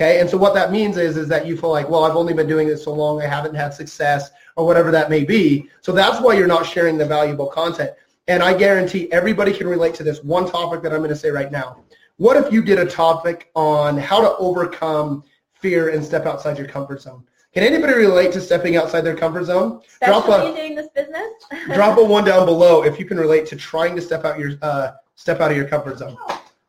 Okay, 0.00 0.18
and 0.18 0.30
so 0.30 0.38
what 0.38 0.54
that 0.54 0.72
means 0.72 0.96
is 0.96 1.18
is 1.18 1.28
that 1.28 1.44
you 1.44 1.58
feel 1.58 1.68
like, 1.68 1.90
well, 1.90 2.04
I've 2.04 2.16
only 2.16 2.32
been 2.32 2.48
doing 2.48 2.66
this 2.66 2.84
so 2.84 2.92
long, 2.92 3.20
I 3.20 3.26
haven't 3.26 3.54
had 3.54 3.74
success, 3.74 4.30
or 4.56 4.64
whatever 4.64 4.90
that 4.90 5.10
may 5.10 5.24
be. 5.24 5.68
So 5.82 5.92
that's 5.92 6.22
why 6.22 6.38
you're 6.38 6.46
not 6.46 6.64
sharing 6.64 6.96
the 6.96 7.04
valuable 7.04 7.48
content. 7.48 7.90
And 8.26 8.42
I 8.42 8.56
guarantee 8.56 9.12
everybody 9.12 9.52
can 9.52 9.68
relate 9.68 9.92
to 9.96 10.02
this 10.02 10.24
one 10.24 10.50
topic 10.50 10.80
that 10.84 10.92
I'm 10.92 11.00
going 11.00 11.10
to 11.10 11.16
say 11.16 11.28
right 11.28 11.52
now. 11.52 11.84
What 12.16 12.38
if 12.38 12.50
you 12.50 12.62
did 12.62 12.78
a 12.78 12.86
topic 12.86 13.50
on 13.54 13.98
how 13.98 14.22
to 14.22 14.34
overcome 14.38 15.22
fear 15.52 15.90
and 15.90 16.02
step 16.02 16.24
outside 16.24 16.56
your 16.56 16.66
comfort 16.66 17.02
zone? 17.02 17.22
Can 17.52 17.62
anybody 17.62 17.92
relate 17.92 18.32
to 18.32 18.40
stepping 18.40 18.76
outside 18.76 19.02
their 19.02 19.16
comfort 19.16 19.44
zone? 19.44 19.82
Especially 19.86 20.22
drop 20.22 20.28
a, 20.28 20.56
doing 20.56 20.76
this 20.76 20.88
business. 20.94 21.28
drop 21.74 21.98
a 21.98 22.04
one 22.04 22.24
down 22.24 22.46
below 22.46 22.84
if 22.84 22.98
you 22.98 23.04
can 23.04 23.18
relate 23.18 23.44
to 23.48 23.56
trying 23.56 23.94
to 23.96 24.00
step 24.00 24.24
out 24.24 24.38
your 24.38 24.52
uh, 24.62 24.92
step 25.16 25.40
out 25.40 25.50
of 25.50 25.58
your 25.58 25.68
comfort 25.68 25.98
zone. 25.98 26.16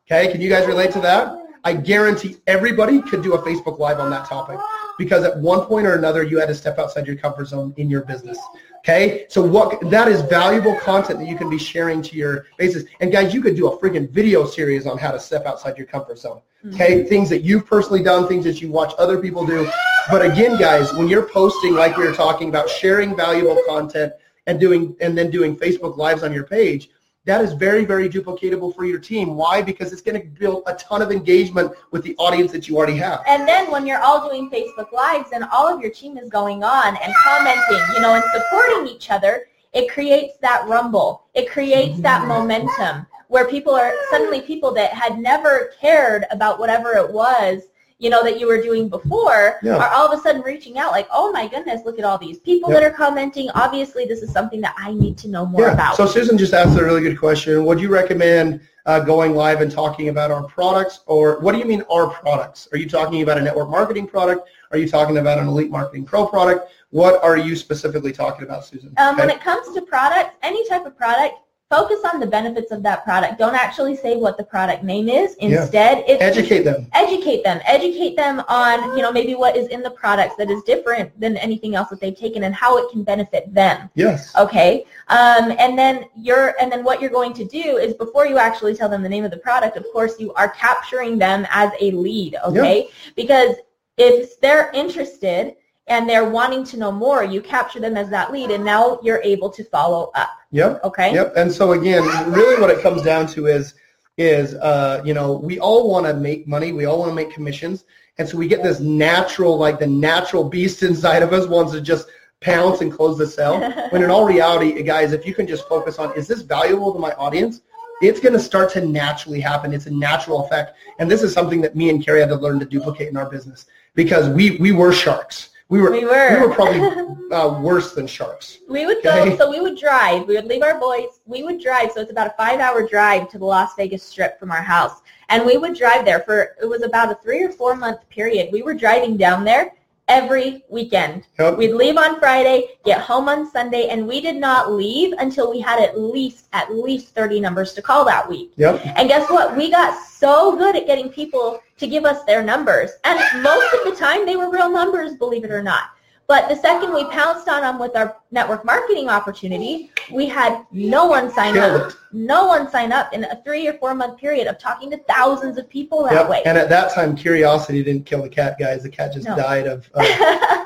Okay, 0.06 0.30
can 0.30 0.42
you 0.42 0.50
guys 0.50 0.66
relate 0.66 0.90
to 0.92 1.00
that? 1.00 1.41
I 1.64 1.74
guarantee 1.74 2.36
everybody 2.46 3.00
could 3.00 3.22
do 3.22 3.34
a 3.34 3.42
Facebook 3.42 3.78
Live 3.78 4.00
on 4.00 4.10
that 4.10 4.26
topic 4.26 4.58
because 4.98 5.24
at 5.24 5.36
one 5.38 5.64
point 5.66 5.86
or 5.86 5.94
another 5.94 6.22
you 6.22 6.38
had 6.38 6.48
to 6.48 6.54
step 6.54 6.78
outside 6.78 7.06
your 7.06 7.16
comfort 7.16 7.46
zone 7.46 7.72
in 7.76 7.88
your 7.88 8.02
business. 8.02 8.38
Okay, 8.78 9.26
so 9.28 9.40
what 9.40 9.78
that 9.90 10.08
is 10.08 10.22
valuable 10.22 10.76
content 10.80 11.20
that 11.20 11.28
you 11.28 11.36
can 11.36 11.48
be 11.48 11.58
sharing 11.58 12.02
to 12.02 12.16
your 12.16 12.46
basis. 12.58 12.82
And 13.00 13.12
guys, 13.12 13.32
you 13.32 13.40
could 13.40 13.54
do 13.54 13.68
a 13.68 13.78
freaking 13.78 14.10
video 14.10 14.44
series 14.44 14.88
on 14.88 14.98
how 14.98 15.12
to 15.12 15.20
step 15.20 15.46
outside 15.46 15.78
your 15.78 15.86
comfort 15.86 16.18
zone. 16.18 16.40
Okay, 16.68 16.98
mm-hmm. 16.98 17.08
things 17.08 17.28
that 17.30 17.42
you've 17.42 17.64
personally 17.64 18.02
done, 18.02 18.26
things 18.26 18.44
that 18.44 18.60
you 18.60 18.70
watch 18.70 18.92
other 18.98 19.18
people 19.18 19.46
do. 19.46 19.70
But 20.10 20.24
again, 20.24 20.58
guys, 20.58 20.92
when 20.92 21.06
you're 21.06 21.28
posting 21.28 21.74
like 21.74 21.96
we 21.96 22.06
were 22.06 22.14
talking 22.14 22.48
about, 22.48 22.68
sharing 22.68 23.16
valuable 23.16 23.60
content 23.68 24.12
and 24.48 24.58
doing 24.58 24.96
and 25.00 25.16
then 25.16 25.30
doing 25.30 25.56
Facebook 25.56 25.96
Lives 25.96 26.24
on 26.24 26.32
your 26.32 26.44
page, 26.44 26.90
that 27.24 27.40
is 27.40 27.52
very, 27.52 27.84
very 27.84 28.08
duplicatable 28.08 28.74
for 28.74 28.84
your 28.84 28.98
team. 28.98 29.36
Why? 29.36 29.62
Because 29.62 29.92
it's 29.92 30.02
going 30.02 30.20
to 30.20 30.26
build 30.26 30.64
a 30.66 30.74
ton 30.74 31.02
of 31.02 31.12
engagement 31.12 31.72
with 31.92 32.02
the 32.02 32.16
audience 32.16 32.50
that 32.52 32.68
you 32.68 32.76
already 32.76 32.96
have. 32.96 33.22
And 33.28 33.46
then 33.46 33.70
when 33.70 33.86
you're 33.86 34.00
all 34.00 34.28
doing 34.28 34.50
Facebook 34.50 34.90
Lives 34.92 35.30
and 35.32 35.44
all 35.52 35.72
of 35.72 35.80
your 35.80 35.90
team 35.90 36.18
is 36.18 36.28
going 36.28 36.64
on 36.64 36.96
and 36.96 37.14
commenting, 37.24 37.80
you 37.94 38.00
know, 38.00 38.14
and 38.14 38.24
supporting 38.34 38.88
each 38.88 39.10
other, 39.10 39.46
it 39.72 39.88
creates 39.90 40.36
that 40.38 40.66
rumble. 40.68 41.24
It 41.34 41.48
creates 41.48 42.00
that 42.00 42.20
mm-hmm. 42.20 42.28
momentum 42.28 43.06
where 43.28 43.48
people 43.48 43.74
are 43.74 43.94
suddenly 44.10 44.40
people 44.42 44.74
that 44.74 44.92
had 44.92 45.18
never 45.18 45.72
cared 45.80 46.26
about 46.30 46.58
whatever 46.58 46.92
it 46.96 47.10
was 47.10 47.62
you 48.02 48.10
know, 48.10 48.24
that 48.24 48.40
you 48.40 48.48
were 48.48 48.60
doing 48.60 48.88
before 48.88 49.60
Yeah. 49.62 49.76
are 49.76 49.88
all 49.90 50.12
of 50.12 50.18
a 50.18 50.20
sudden 50.20 50.42
reaching 50.42 50.76
out 50.76 50.90
like, 50.90 51.06
oh 51.12 51.30
my 51.30 51.46
goodness, 51.46 51.82
look 51.86 52.00
at 52.00 52.04
all 52.04 52.18
these 52.18 52.40
people 52.40 52.68
Yeah. 52.68 52.80
that 52.80 52.84
are 52.90 52.90
commenting. 52.90 53.48
Obviously, 53.54 54.06
this 54.06 54.22
is 54.22 54.32
something 54.32 54.60
that 54.62 54.74
I 54.76 54.92
need 54.92 55.16
to 55.18 55.28
know 55.28 55.46
more 55.46 55.62
yeah. 55.62 55.72
about. 55.74 55.96
So 55.96 56.06
Susan 56.06 56.36
just 56.36 56.52
asked 56.52 56.76
a 56.76 56.82
really 56.82 57.00
good 57.00 57.16
question. 57.16 57.64
Would 57.64 57.80
you 57.80 57.88
recommend 57.88 58.60
uh, 58.86 58.98
going 58.98 59.36
live 59.36 59.60
and 59.60 59.70
talking 59.70 60.08
about 60.08 60.32
our 60.32 60.42
products, 60.42 61.00
or 61.06 61.38
what 61.38 61.52
do 61.52 61.58
you 61.58 61.64
mean 61.64 61.84
our 61.88 62.08
products? 62.08 62.66
Are 62.72 62.78
you 62.78 62.88
talking 62.88 63.22
about 63.22 63.38
a 63.38 63.40
network 63.40 63.70
marketing 63.70 64.08
product? 64.08 64.48
Are 64.72 64.78
you 64.78 64.88
talking 64.88 65.18
about 65.18 65.38
an 65.38 65.46
Elite 65.46 65.70
Marketing 65.70 66.04
Pro 66.04 66.26
product? 66.26 66.72
What 66.90 67.22
are 67.22 67.36
you 67.36 67.54
specifically 67.54 68.10
talking 68.10 68.44
about, 68.44 68.64
Susan? 68.64 68.92
Um, 68.96 69.16
When 69.16 69.30
it 69.30 69.40
comes 69.40 69.72
to 69.74 69.82
products, 69.82 70.34
any 70.42 70.68
type 70.68 70.84
of 70.84 70.96
product, 70.96 71.36
focus 71.72 72.00
on 72.12 72.20
the 72.20 72.26
benefits 72.26 72.70
of 72.70 72.82
that 72.82 73.02
product. 73.02 73.38
Don't 73.38 73.54
actually 73.54 73.96
say 73.96 74.16
what 74.16 74.36
the 74.36 74.44
product 74.44 74.84
name 74.84 75.08
is. 75.08 75.34
Yeah. 75.40 75.62
Instead, 75.62 76.04
it's 76.06 76.22
Educate 76.22 76.64
them. 76.64 76.86
educate 76.92 77.42
them. 77.44 77.62
Educate 77.64 78.14
them 78.14 78.42
on, 78.46 78.94
you 78.94 79.02
know, 79.02 79.10
maybe 79.10 79.34
what 79.34 79.56
is 79.56 79.68
in 79.68 79.80
the 79.82 79.90
products 79.90 80.34
that 80.36 80.50
is 80.50 80.62
different 80.64 81.18
than 81.18 81.38
anything 81.38 81.74
else 81.74 81.88
that 81.88 81.98
they've 81.98 82.20
taken 82.26 82.44
and 82.44 82.54
how 82.54 82.76
it 82.76 82.90
can 82.92 83.02
benefit 83.02 83.52
them. 83.54 83.88
Yes. 83.94 84.36
Okay. 84.36 84.84
Um, 85.08 85.54
and 85.58 85.78
then 85.78 86.04
you're, 86.14 86.54
and 86.60 86.70
then 86.70 86.84
what 86.84 87.00
you're 87.00 87.16
going 87.20 87.32
to 87.32 87.44
do 87.46 87.78
is 87.78 87.94
before 87.94 88.26
you 88.26 88.36
actually 88.36 88.74
tell 88.74 88.90
them 88.90 89.02
the 89.02 89.08
name 89.08 89.24
of 89.24 89.30
the 89.30 89.38
product, 89.38 89.78
of 89.78 89.86
course, 89.94 90.20
you 90.20 90.34
are 90.34 90.50
capturing 90.50 91.16
them 91.18 91.46
as 91.50 91.70
a 91.80 91.90
lead. 91.92 92.36
Okay. 92.44 92.88
Because 93.16 93.56
if 93.96 94.38
they're 94.42 94.70
interested 94.74 95.56
and 95.86 96.06
they're 96.06 96.28
wanting 96.28 96.64
to 96.64 96.76
know 96.76 96.92
more, 96.92 97.24
you 97.24 97.40
capture 97.40 97.80
them 97.80 97.96
as 97.96 98.10
that 98.10 98.30
lead, 98.30 98.50
and 98.50 98.62
now 98.64 99.00
you're 99.02 99.22
able 99.24 99.50
to 99.50 99.64
follow 99.64 100.12
up. 100.14 100.30
Yep. 100.52 100.84
Okay. 100.84 101.14
Yep. 101.14 101.32
And 101.36 101.50
so 101.50 101.72
again, 101.72 102.04
really 102.30 102.60
what 102.60 102.70
it 102.70 102.80
comes 102.82 103.02
down 103.02 103.26
to 103.28 103.46
is 103.46 103.74
is 104.18 104.54
uh, 104.54 105.02
you 105.04 105.14
know, 105.14 105.32
we 105.32 105.58
all 105.58 105.90
want 105.90 106.06
to 106.06 106.14
make 106.14 106.46
money, 106.46 106.72
we 106.72 106.84
all 106.84 106.98
want 106.98 107.10
to 107.10 107.14
make 107.14 107.32
commissions. 107.32 107.84
And 108.18 108.28
so 108.28 108.36
we 108.36 108.46
get 108.46 108.62
this 108.62 108.78
natural, 108.78 109.56
like 109.56 109.78
the 109.78 109.86
natural 109.86 110.44
beast 110.44 110.82
inside 110.82 111.22
of 111.22 111.32
us 111.32 111.46
wants 111.46 111.72
to 111.72 111.80
just 111.80 112.08
pounce 112.40 112.82
and 112.82 112.92
close 112.92 113.16
the 113.16 113.26
sale. 113.26 113.60
when 113.90 114.02
in 114.02 114.10
all 114.10 114.26
reality, 114.26 114.82
guys, 114.82 115.12
if 115.12 115.26
you 115.26 115.34
can 115.34 115.46
just 115.46 115.66
focus 115.66 115.98
on 115.98 116.14
is 116.16 116.28
this 116.28 116.42
valuable 116.42 116.92
to 116.92 116.98
my 116.98 117.12
audience? 117.12 117.62
It's 118.02 118.20
going 118.20 118.32
to 118.32 118.40
start 118.40 118.72
to 118.72 118.84
naturally 118.84 119.40
happen. 119.40 119.72
It's 119.72 119.86
a 119.86 119.90
natural 119.90 120.44
effect. 120.44 120.76
And 120.98 121.10
this 121.10 121.22
is 121.22 121.32
something 121.32 121.60
that 121.60 121.76
me 121.76 121.88
and 121.88 122.04
Carrie 122.04 122.20
had 122.20 122.30
to 122.30 122.36
learn 122.36 122.58
to 122.58 122.66
duplicate 122.66 123.08
in 123.08 123.16
our 123.16 123.30
business 123.30 123.66
because 123.94 124.28
we, 124.28 124.56
we 124.56 124.72
were 124.72 124.92
sharks. 124.92 125.50
We 125.72 125.80
were, 125.80 125.90
We 125.90 126.04
were. 126.04 126.38
we 126.38 126.46
were 126.46 126.54
probably 126.54 126.80
uh, 127.32 127.58
worse 127.62 127.94
than 127.94 128.06
sharks. 128.06 128.58
We 128.68 128.84
would 128.84 129.02
go, 129.02 129.34
so 129.38 129.50
we 129.50 129.58
would 129.58 129.78
drive. 129.78 130.28
We 130.28 130.36
would 130.36 130.44
leave 130.44 130.60
our 130.60 130.78
boys. 130.78 131.20
We 131.24 131.44
would 131.44 131.62
drive. 131.62 131.92
So 131.92 132.02
it's 132.02 132.10
about 132.10 132.26
a 132.26 132.34
five-hour 132.36 132.86
drive 132.88 133.30
to 133.30 133.38
the 133.38 133.46
Las 133.46 133.70
Vegas 133.74 134.02
Strip 134.02 134.38
from 134.38 134.50
our 134.50 134.60
house. 134.60 135.00
And 135.30 135.46
we 135.46 135.56
would 135.56 135.74
drive 135.74 136.04
there 136.04 136.20
for, 136.20 136.56
it 136.60 136.66
was 136.66 136.82
about 136.82 137.10
a 137.10 137.14
three 137.22 137.42
or 137.42 137.50
four-month 137.50 138.06
period. 138.10 138.50
We 138.52 138.60
were 138.60 138.74
driving 138.74 139.16
down 139.16 139.46
there 139.46 139.72
every 140.12 140.62
weekend. 140.68 141.26
Yep. 141.38 141.56
We'd 141.56 141.72
leave 141.72 141.96
on 141.96 142.18
Friday, 142.18 142.76
get 142.84 143.00
home 143.00 143.30
on 143.30 143.50
Sunday, 143.50 143.88
and 143.88 144.06
we 144.06 144.20
did 144.20 144.36
not 144.36 144.70
leave 144.70 145.14
until 145.18 145.50
we 145.50 145.58
had 145.58 145.80
at 145.80 145.98
least, 145.98 146.48
at 146.52 146.70
least 146.74 147.14
30 147.14 147.40
numbers 147.40 147.72
to 147.72 147.82
call 147.82 148.04
that 148.04 148.28
week. 148.28 148.52
Yep. 148.56 148.84
And 148.84 149.08
guess 149.08 149.30
what? 149.30 149.56
We 149.56 149.70
got 149.70 149.98
so 150.06 150.54
good 150.56 150.76
at 150.76 150.86
getting 150.86 151.08
people 151.08 151.60
to 151.78 151.86
give 151.86 152.04
us 152.04 152.24
their 152.24 152.42
numbers. 152.42 152.90
And 153.04 153.42
most 153.42 153.72
of 153.72 153.84
the 153.84 153.96
time, 153.96 154.26
they 154.26 154.36
were 154.36 154.50
real 154.50 154.70
numbers, 154.70 155.14
believe 155.16 155.44
it 155.44 155.50
or 155.50 155.62
not. 155.62 155.84
But 156.28 156.48
the 156.48 156.56
second 156.56 156.94
we 156.94 157.04
pounced 157.10 157.48
on 157.48 157.62
them 157.62 157.78
with 157.78 157.94
our 157.96 158.16
network 158.30 158.64
marketing 158.64 159.08
opportunity, 159.08 159.90
we 160.10 160.26
had 160.26 160.64
no 160.72 161.06
one 161.06 161.30
sign 161.30 161.54
Killed 161.54 161.80
up. 161.82 161.90
it. 161.90 161.96
No 162.12 162.46
one 162.46 162.70
sign 162.70 162.92
up 162.92 163.12
in 163.12 163.24
a 163.24 163.42
three 163.44 163.66
or 163.68 163.74
four 163.74 163.94
month 163.94 164.18
period 164.18 164.46
of 164.46 164.58
talking 164.58 164.90
to 164.92 164.98
thousands 165.08 165.58
of 165.58 165.68
people 165.68 166.02
that 166.04 166.12
Yep. 166.12 166.28
way. 166.30 166.42
And 166.46 166.56
at 166.56 166.68
that 166.70 166.92
time, 166.94 167.16
curiosity 167.16 167.82
didn't 167.82 168.06
kill 168.06 168.22
the 168.22 168.28
cat, 168.28 168.56
guys. 168.58 168.82
The 168.82 168.88
cat 168.88 169.12
just 169.12 169.26
No. 169.26 169.36
died 169.36 169.66
of, 169.66 169.90
of, 169.94 170.04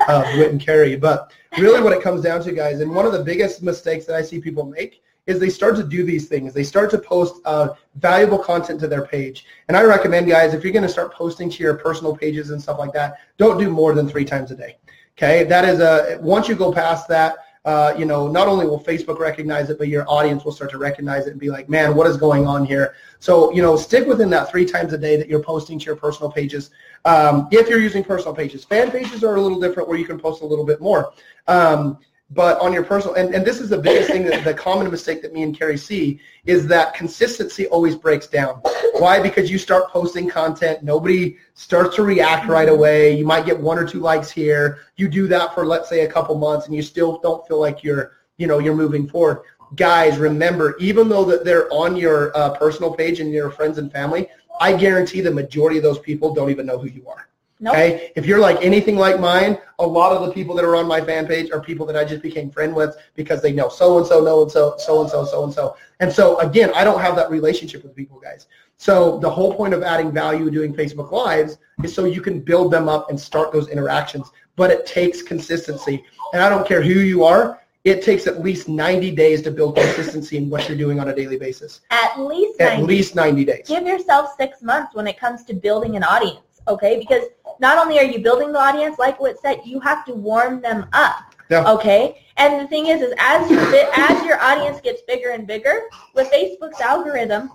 of 0.09 0.39
Whit 0.39 0.51
and 0.53 0.61
Carrie. 0.61 0.97
But 0.97 1.33
really 1.59 1.83
what 1.83 1.93
it 1.93 2.03
comes 2.03 2.23
down 2.23 2.43
to, 2.45 2.53
guys, 2.53 2.81
and 2.81 2.95
one 2.95 3.07
of 3.07 3.13
the 3.13 3.25
biggest 3.25 3.63
mistakes 3.63 4.05
that 4.07 4.15
I 4.15 4.23
see 4.23 4.41
people 4.41 4.65
make 4.65 5.03
is 5.27 5.41
they 5.41 5.51
start 5.51 5.75
to 5.75 5.83
do 5.83 6.05
these 6.05 6.29
things. 6.29 6.55
They 6.55 6.63
start 6.63 6.89
to 6.93 6.99
post 6.99 7.41
uh, 7.45 7.71
valuable 7.97 8.39
content 8.39 8.79
to 8.81 8.87
their 8.87 9.05
page. 9.05 9.45
And 9.67 9.77
I 9.77 9.83
recommend, 9.83 10.29
guys, 10.29 10.55
if 10.55 10.63
you're 10.63 10.73
going 10.73 10.85
to 10.85 10.89
start 10.89 11.13
posting 11.13 11.51
to 11.51 11.63
your 11.65 11.75
personal 11.75 12.17
pages 12.17 12.51
and 12.51 12.63
stuff 12.63 12.79
like 12.79 12.93
that, 12.93 13.19
don't 13.37 13.59
do 13.59 13.69
more 13.69 13.93
than 13.93 14.09
three 14.09 14.25
times 14.25 14.53
a 14.53 14.55
day. 14.57 14.77
Okay, 15.19 15.45
that 15.45 15.65
is 15.65 15.81
a 15.81 16.19
once 16.21 16.47
you 16.47 16.55
go 16.55 16.71
past 16.71 17.09
that, 17.09 17.39
uh, 17.65 17.95
you 17.99 18.05
know, 18.05 18.29
not 18.29 18.49
only 18.49 18.67
will 18.67 18.79
Facebook 18.79 19.19
recognize 19.19 19.71
it, 19.71 19.79
but 19.79 19.89
your 19.89 20.05
audience 20.09 20.45
will 20.45 20.53
start 20.53 20.71
to 20.73 20.79
recognize 20.79 21.27
it 21.27 21.31
and 21.31 21.41
be 21.41 21.49
like, 21.49 21.71
man, 21.71 21.95
what 21.97 22.07
is 22.07 22.19
going 22.19 22.47
on 22.47 22.67
here? 22.67 22.95
So, 23.19 23.51
you 23.53 23.63
know, 23.63 23.77
stick 23.77 24.07
within 24.07 24.29
that 24.31 24.51
three 24.51 24.67
times 24.67 24.93
a 24.93 24.99
day 24.99 25.17
that 25.17 25.27
you're 25.27 25.43
posting 25.43 25.79
to 25.79 25.85
your 25.87 25.97
personal 25.97 26.31
pages. 26.31 26.71
Um, 27.07 27.49
if 27.51 27.67
you're 27.67 27.81
using 27.81 28.05
personal 28.05 28.35
pages, 28.35 28.65
fan 28.65 28.91
pages 28.91 29.25
are 29.25 29.37
a 29.37 29.41
little 29.41 29.59
different 29.59 29.89
where 29.89 29.97
you 29.99 30.05
can 30.05 30.19
post 30.19 30.43
a 30.43 30.47
little 30.47 30.67
bit 30.67 30.83
more. 30.83 31.13
Um, 31.49 31.99
but 32.31 32.59
on 32.61 32.73
your 32.73 32.83
personal, 32.83 33.15
and, 33.15 33.35
and 33.35 33.45
this 33.45 33.61
is 33.61 33.69
the 33.69 33.79
biggest 33.79 34.11
thing, 34.11 34.25
that 34.25 34.45
the 34.45 34.53
common 34.53 34.91
mistake 34.91 35.23
that 35.23 35.33
me 35.33 35.43
and 35.43 35.57
Carrie 35.57 35.79
see 35.79 36.19
is 36.45 36.67
that 36.67 36.93
consistency 36.95 37.69
always 37.69 37.95
breaks 37.95 38.27
down. 38.27 38.61
Why? 38.95 39.23
Because 39.23 39.51
you 39.51 39.59
start 39.59 39.91
posting 39.91 40.29
content, 40.29 40.83
nobody 40.83 41.37
starts 41.55 41.95
to 41.97 42.03
react 42.03 42.49
right 42.49 42.69
away. 42.69 43.17
You 43.17 43.25
might 43.25 43.47
get 43.47 43.59
one 43.59 43.79
or 43.79 43.87
two 43.87 44.01
likes 44.01 44.31
here. 44.31 44.81
You 44.97 45.09
do 45.09 45.29
that 45.29 45.55
for 45.55 45.65
let's 45.65 45.89
say 45.89 46.01
a 46.01 46.11
couple 46.11 46.35
months, 46.37 46.67
and 46.67 46.75
you 46.75 46.83
still 46.83 47.19
don't 47.19 47.47
feel 47.47 47.61
like 47.61 47.85
you're, 47.85 48.13
you 48.39 48.49
know, 48.49 48.59
you're 48.59 48.75
moving 48.75 49.09
forward. 49.09 49.43
Guys, 49.77 50.19
remember, 50.19 50.77
even 50.79 51.09
though 51.09 51.25
that 51.25 51.45
they're 51.45 51.73
on 51.73 51.97
your 51.97 52.37
uh, 52.37 52.51
personal 52.57 52.93
page 52.93 53.21
and 53.21 53.31
your 53.33 53.51
friends 53.51 53.79
and 53.79 53.91
family, 53.93 54.29
I 54.61 54.77
guarantee 54.77 55.21
the 55.21 55.31
majority 55.31 55.77
of 55.77 55.83
those 55.85 55.99
people 55.99 56.35
don't 56.35 56.51
even 56.51 56.67
know 56.67 56.79
who 56.79 56.89
you 56.89 57.09
are. 57.09 57.29
Nope. 57.61 57.75
Okay, 57.75 58.13
if 58.17 58.27
you're 58.27 58.39
like 58.39 58.63
anything 58.65 58.97
like 58.97 59.19
mine, 59.21 59.59
a 59.79 59.87
lot 59.87 60.13
of 60.13 60.27
the 60.27 60.33
people 60.33 60.55
that 60.57 60.65
are 60.65 60.77
on 60.77 60.87
my 60.87 61.01
fan 61.01 61.27
page 61.27 61.51
are 61.51 61.61
people 61.61 61.85
that 61.87 61.97
I 61.97 62.05
just 62.05 62.23
became 62.23 62.51
friend 62.51 62.75
with 62.75 62.97
because 63.15 63.43
they 63.43 63.53
know 63.53 63.69
so 63.69 63.99
and 63.99 64.07
so, 64.07 64.23
know 64.25 64.43
and 64.43 64.51
so, 64.51 64.75
so 64.79 65.01
and 65.03 65.11
so, 65.11 65.25
so 65.25 65.45
and 65.45 65.53
so. 65.53 65.77
And 66.01 66.13
so 66.13 66.39
again, 66.41 66.71
I 66.75 66.85
don't 66.85 67.01
have 67.01 67.17
that 67.17 67.31
relationship 67.31 67.83
with 67.83 67.95
people, 67.95 68.19
guys. 68.21 68.47
So 68.79 69.19
the 69.19 69.31
whole 69.31 69.55
point 69.55 69.73
of 69.73 69.83
adding 69.83 70.13
value 70.13 70.51
doing 70.51 70.75
Facebook 70.75 71.11
Lives 71.11 71.59
is 71.83 71.95
so 71.95 72.05
you 72.05 72.21
can 72.21 72.41
build 72.41 72.71
them 72.71 72.89
up 72.89 73.09
and 73.11 73.19
start 73.19 73.53
those 73.53 73.69
interactions. 73.69 74.31
But 74.57 74.71
it 74.71 74.87
takes 74.87 75.23
consistency, 75.23 76.05
and 76.33 76.43
I 76.43 76.49
don't 76.49 76.67
care 76.67 76.83
who 76.83 77.01
you 77.01 77.25
are. 77.25 77.61
It 77.85 78.03
takes 78.03 78.27
at 78.27 78.43
least 78.43 78.69
90 78.69 79.13
days 79.13 79.43
to 79.43 79.51
build 79.53 79.77
consistency 79.77 80.37
in 80.39 80.51
what 80.51 80.69
you're 80.69 80.77
doing 80.77 80.99
on 80.99 81.09
a 81.09 81.15
daily 81.15 81.39
basis. 81.39 81.83
At 81.91 82.19
least 82.19 82.61
At 82.61 82.79
90 82.81 82.83
least 82.87 83.15
90 83.15 83.45
days. 83.45 83.65
give 83.69 83.87
yourself 83.87 84.31
six 84.37 84.61
months 84.61 84.95
when 84.95 85.07
it 85.07 85.19
comes 85.21 85.45
to 85.45 85.55
building 85.55 85.95
an 85.95 86.03
audience, 86.03 86.41
okay? 86.69 86.99
Because 86.99 87.25
not 87.61 87.79
only 87.79 87.99
are 87.99 88.05
you 88.05 88.19
building 88.19 88.53
the 88.53 88.59
audience, 88.59 88.99
like 88.99 89.19
what 89.21 89.39
said, 89.41 89.61
you 89.65 89.81
have 89.81 90.05
to 90.07 90.15
warm 90.15 90.61
them 90.61 90.87
up, 90.93 91.35
Yeah. 91.51 91.71
okay? 91.73 92.23
And 92.37 92.61
the 92.61 92.69
thing 92.69 92.87
is, 92.87 93.01
is 93.01 93.15
as 93.19 93.51
you 93.51 93.59
as 93.95 94.25
your 94.25 94.41
audience 94.41 94.81
gets 94.81 95.03
bigger 95.03 95.31
and 95.31 95.47
bigger, 95.47 95.83
with 96.15 96.31
Facebook's 96.31 96.81
algorithm, 96.81 97.51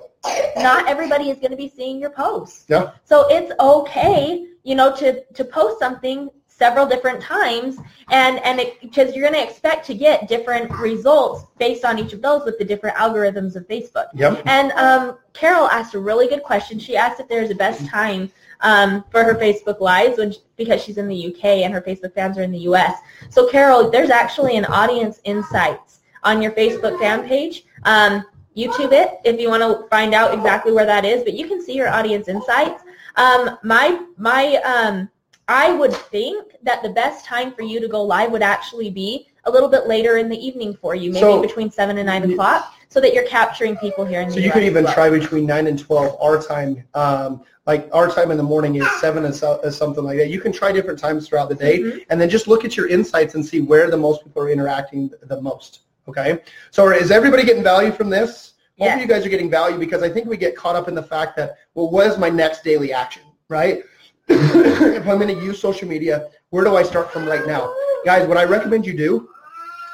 not 0.57 0.87
everybody 0.87 1.29
is 1.29 1.37
going 1.37 1.51
to 1.51 1.57
be 1.57 1.69
seeing 1.69 1.99
your 1.99 2.09
posts. 2.09 2.65
Yeah. 2.67 2.91
So 3.03 3.27
it's 3.29 3.51
okay, 3.59 4.47
you 4.63 4.75
know, 4.75 4.95
to 4.95 5.23
to 5.23 5.45
post 5.45 5.77
something 5.79 6.29
several 6.47 6.85
different 6.85 7.19
times 7.19 7.77
and 8.11 8.37
and 8.43 8.61
because 8.81 9.15
you're 9.15 9.27
going 9.27 9.33
to 9.33 9.49
expect 9.49 9.83
to 9.87 9.95
get 9.95 10.27
different 10.27 10.71
results 10.77 11.45
based 11.57 11.83
on 11.83 11.97
each 11.97 12.13
of 12.13 12.21
those 12.21 12.45
with 12.45 12.59
the 12.59 12.65
different 12.65 12.95
algorithms 12.97 13.55
of 13.55 13.67
Facebook. 13.67 14.07
Yep. 14.13 14.43
And 14.45 14.71
um, 14.73 15.17
Carol 15.33 15.67
asked 15.69 15.95
a 15.95 15.99
really 15.99 16.27
good 16.27 16.43
question. 16.43 16.77
She 16.77 16.95
asked 16.95 17.19
if 17.19 17.27
there's 17.27 17.49
a 17.49 17.55
best 17.55 17.87
time 17.87 18.31
um, 18.61 19.03
for 19.09 19.23
her 19.23 19.35
Facebook 19.35 19.79
Lives 19.79 20.17
when 20.17 20.33
because 20.57 20.83
she's 20.83 20.97
in 20.97 21.07
the 21.07 21.33
UK 21.33 21.45
and 21.45 21.73
her 21.73 21.81
Facebook 21.81 22.13
fans 22.13 22.37
are 22.37 22.43
in 22.43 22.51
the 22.51 22.59
US. 22.59 22.99
So 23.29 23.49
Carol, 23.49 23.89
there's 23.89 24.09
actually 24.09 24.57
an 24.57 24.65
audience 24.65 25.19
insights 25.23 25.99
on 26.23 26.41
your 26.41 26.51
Facebook 26.51 26.99
fan 26.99 27.27
page. 27.27 27.65
Um, 27.83 28.25
YouTube 28.55 28.91
it 28.91 29.19
if 29.23 29.39
you 29.39 29.49
want 29.49 29.63
to 29.63 29.87
find 29.87 30.13
out 30.13 30.33
exactly 30.33 30.73
where 30.73 30.85
that 30.85 31.05
is, 31.05 31.23
but 31.23 31.33
you 31.33 31.47
can 31.47 31.63
see 31.63 31.73
your 31.73 31.87
audience 31.87 32.27
insights. 32.27 32.83
Um, 33.15 33.57
my 33.63 34.01
my 34.17 34.55
um, 34.57 35.09
I 35.47 35.73
would 35.73 35.93
think 35.93 36.53
that 36.63 36.83
the 36.83 36.89
best 36.89 37.25
time 37.25 37.53
for 37.53 37.61
you 37.63 37.79
to 37.79 37.87
go 37.87 38.03
live 38.03 38.31
would 38.31 38.43
actually 38.43 38.89
be 38.89 39.27
a 39.45 39.51
little 39.51 39.69
bit 39.69 39.87
later 39.87 40.17
in 40.17 40.29
the 40.29 40.37
evening 40.37 40.73
for 40.73 40.95
you, 40.95 41.11
maybe 41.11 41.21
So- 41.21 41.41
between 41.41 41.71
seven 41.71 41.97
and 41.97 42.07
nine 42.07 42.29
o'clock, 42.31 42.73
so 42.89 42.99
that 43.01 43.13
you're 43.13 43.25
capturing 43.25 43.75
people 43.77 44.05
here 44.05 44.21
in 44.21 44.27
the 44.27 44.33
So 44.33 44.39
you 44.39 44.51
could 44.51 44.63
even 44.63 44.83
well. 44.83 44.93
try 44.93 45.09
between 45.09 45.45
nine 45.45 45.67
and 45.67 45.79
twelve 45.79 46.17
our 46.21 46.41
time. 46.41 46.83
Um, 46.93 47.41
like 47.67 47.87
our 47.93 48.09
time 48.09 48.31
in 48.31 48.37
the 48.37 48.43
morning 48.43 48.75
is 48.75 48.87
seven 48.99 49.23
and 49.25 49.33
so, 49.35 49.59
something 49.69 50.03
like 50.03 50.17
that. 50.17 50.29
You 50.29 50.41
can 50.41 50.51
try 50.51 50.71
different 50.71 50.99
times 50.99 51.27
throughout 51.27 51.49
the 51.49 51.55
day, 51.55 51.79
Mhm. 51.79 52.05
and 52.09 52.19
then 52.19 52.29
just 52.29 52.47
look 52.47 52.65
at 52.65 52.75
your 52.75 52.87
insights 52.87 53.35
and 53.35 53.45
see 53.45 53.61
where 53.61 53.89
the 53.89 53.97
most 53.97 54.23
people 54.23 54.41
are 54.43 54.49
interacting 54.49 55.11
the 55.23 55.39
most. 55.41 55.81
Okay. 56.09 56.39
So 56.71 56.89
is 56.89 57.11
everybody 57.11 57.43
getting 57.43 57.63
value 57.63 57.91
from 57.91 58.09
this? 58.09 58.53
Hopefully 58.79 59.01
Yes. 59.01 59.01
you 59.01 59.07
guys 59.07 59.25
are 59.25 59.29
getting 59.29 59.49
value 59.49 59.77
because 59.77 60.01
I 60.01 60.09
think 60.09 60.27
we 60.27 60.37
get 60.37 60.55
caught 60.55 60.75
up 60.75 60.87
in 60.87 60.95
the 60.95 61.03
fact 61.03 61.37
that 61.37 61.57
well, 61.75 61.89
what 61.89 62.07
is 62.07 62.17
my 62.17 62.29
next 62.29 62.63
daily 62.63 62.91
action, 62.93 63.21
right? 63.47 63.83
if 64.27 65.07
I'm 65.07 65.19
going 65.19 65.27
to 65.35 65.43
use 65.45 65.59
social 65.59 65.87
media, 65.87 66.27
where 66.51 66.63
do 66.65 66.75
I 66.75 66.83
start 66.83 67.11
from 67.11 67.25
right 67.25 67.47
now, 67.47 67.73
guys? 68.05 68.27
What 68.27 68.37
I 68.37 68.43
recommend 68.43 68.85
you 68.85 68.95
do 68.95 69.29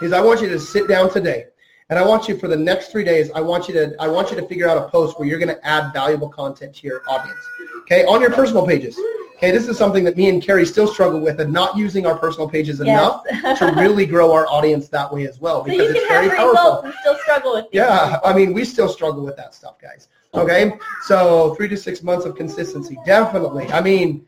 is 0.01 0.11
I 0.11 0.19
want 0.21 0.41
you 0.41 0.49
to 0.49 0.59
sit 0.59 0.87
down 0.87 1.11
today 1.11 1.45
and 1.89 1.97
I 1.97 2.05
want 2.05 2.27
you 2.27 2.35
for 2.37 2.47
the 2.47 2.55
next 2.57 2.91
three 2.91 3.03
days, 3.03 3.29
I 3.33 3.41
want 3.41 3.67
you 3.67 3.73
to 3.75 3.95
I 3.99 4.07
want 4.07 4.31
you 4.31 4.37
to 4.37 4.45
figure 4.47 4.67
out 4.67 4.77
a 4.77 4.89
post 4.89 5.17
where 5.19 5.27
you're 5.27 5.39
going 5.39 5.55
to 5.55 5.65
add 5.65 5.93
valuable 5.93 6.29
content 6.29 6.75
to 6.77 6.87
your 6.87 7.01
audience. 7.07 7.39
Okay, 7.81 8.03
on 8.05 8.21
your 8.21 8.31
personal 8.31 8.65
pages. 8.65 8.99
Okay, 9.37 9.51
this 9.51 9.67
is 9.67 9.77
something 9.77 10.03
that 10.03 10.17
me 10.17 10.29
and 10.29 10.41
Carrie 10.41 10.65
still 10.65 10.87
struggle 10.87 11.19
with 11.19 11.39
and 11.39 11.53
not 11.53 11.77
using 11.77 12.07
our 12.07 12.17
personal 12.17 12.49
pages 12.49 12.81
enough 12.81 13.23
to 13.27 13.71
really 13.77 14.07
grow 14.07 14.33
our 14.33 14.47
audience 14.47 14.87
that 14.89 15.13
way 15.13 15.27
as 15.27 15.39
well 15.39 15.61
Because 15.61 15.77
so 15.77 15.83
you 15.83 15.89
it's 15.91 15.99
can 15.99 16.09
have 16.09 16.23
very 16.25 16.35
powerful. 16.35 16.53
results 16.63 16.85
and 16.85 16.93
still 17.01 17.15
struggle 17.19 17.53
with 17.53 17.63
things. 17.65 17.73
Yeah, 17.75 18.19
I 18.25 18.33
mean, 18.33 18.51
we 18.51 18.65
still 18.65 18.89
struggle 18.89 19.23
with 19.23 19.37
that 19.37 19.53
stuff, 19.53 19.75
guys. 19.79 20.07
Okay, 20.33 20.73
so 21.03 21.53
three 21.53 21.67
to 21.67 21.77
six 21.77 22.01
months 22.01 22.25
of 22.25 22.35
consistency, 22.35 22.97
definitely. 23.05 23.67
I 23.71 23.79
mean, 23.79 24.25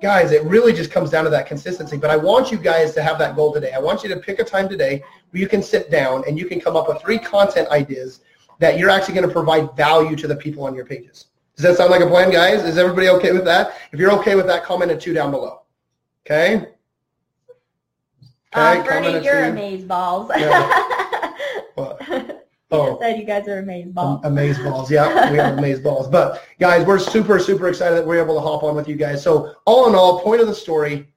guys, 0.00 0.32
it 0.32 0.42
really 0.44 0.72
just 0.72 0.90
comes 0.90 1.10
down 1.10 1.24
to 1.24 1.30
that 1.30 1.46
consistency. 1.46 1.96
But 1.96 2.10
I 2.10 2.16
want 2.16 2.50
you 2.50 2.58
guys 2.58 2.94
to 2.94 3.02
have 3.02 3.18
that 3.18 3.36
goal 3.36 3.52
today. 3.52 3.72
I 3.72 3.78
want 3.78 4.02
you 4.02 4.08
to 4.10 4.16
pick 4.16 4.38
a 4.38 4.44
time 4.44 4.68
today 4.68 5.02
where 5.30 5.40
you 5.40 5.48
can 5.48 5.62
sit 5.62 5.90
down 5.90 6.24
and 6.26 6.38
you 6.38 6.46
can 6.46 6.60
come 6.60 6.76
up 6.76 6.88
with 6.88 7.00
three 7.00 7.18
content 7.18 7.68
ideas 7.68 8.20
that 8.58 8.78
you're 8.78 8.90
actually 8.90 9.14
going 9.14 9.26
to 9.26 9.32
provide 9.32 9.74
value 9.76 10.16
to 10.16 10.26
the 10.26 10.36
people 10.36 10.64
on 10.64 10.74
your 10.74 10.86
pages. 10.86 11.26
Does 11.56 11.64
that 11.64 11.76
sound 11.76 11.90
like 11.90 12.02
a 12.02 12.06
plan, 12.06 12.30
guys? 12.30 12.64
Is 12.64 12.78
everybody 12.78 13.08
okay 13.08 13.32
with 13.32 13.44
that? 13.46 13.74
If 13.92 13.98
you're 13.98 14.12
okay 14.12 14.34
with 14.34 14.46
that, 14.46 14.64
comment 14.64 14.90
a 14.90 14.96
two 14.96 15.14
down 15.14 15.30
below. 15.30 15.62
Okay? 16.24 16.66
Um, 18.52 18.84
comment 18.84 18.86
Bernie, 18.86 19.14
a 19.14 19.22
you're 19.22 19.46
two. 19.46 19.52
amazeballs. 19.52 20.28
What? 20.28 21.02
Oh. 22.76 22.98
said 23.00 23.18
you 23.18 23.24
guys 23.24 23.48
are 23.48 23.62
amazeballs. 23.62 24.24
Amaze 24.24 24.58
balls, 24.58 24.90
yeah, 24.96 25.30
we 25.30 25.38
are 25.38 25.52
amaze 25.52 25.80
balls. 25.80 26.08
But 26.08 26.42
guys, 26.58 26.86
we're 26.86 26.98
super, 26.98 27.38
super 27.38 27.68
excited 27.68 27.96
that 27.96 28.06
we're 28.06 28.22
able 28.22 28.34
to 28.34 28.40
hop 28.40 28.62
on 28.62 28.74
with 28.74 28.88
you 28.88 28.96
guys. 28.96 29.22
So 29.22 29.54
all 29.64 29.88
in 29.88 29.94
all, 29.94 30.20
point 30.20 30.40
of 30.40 30.46
the 30.46 30.54
story, 30.54 31.08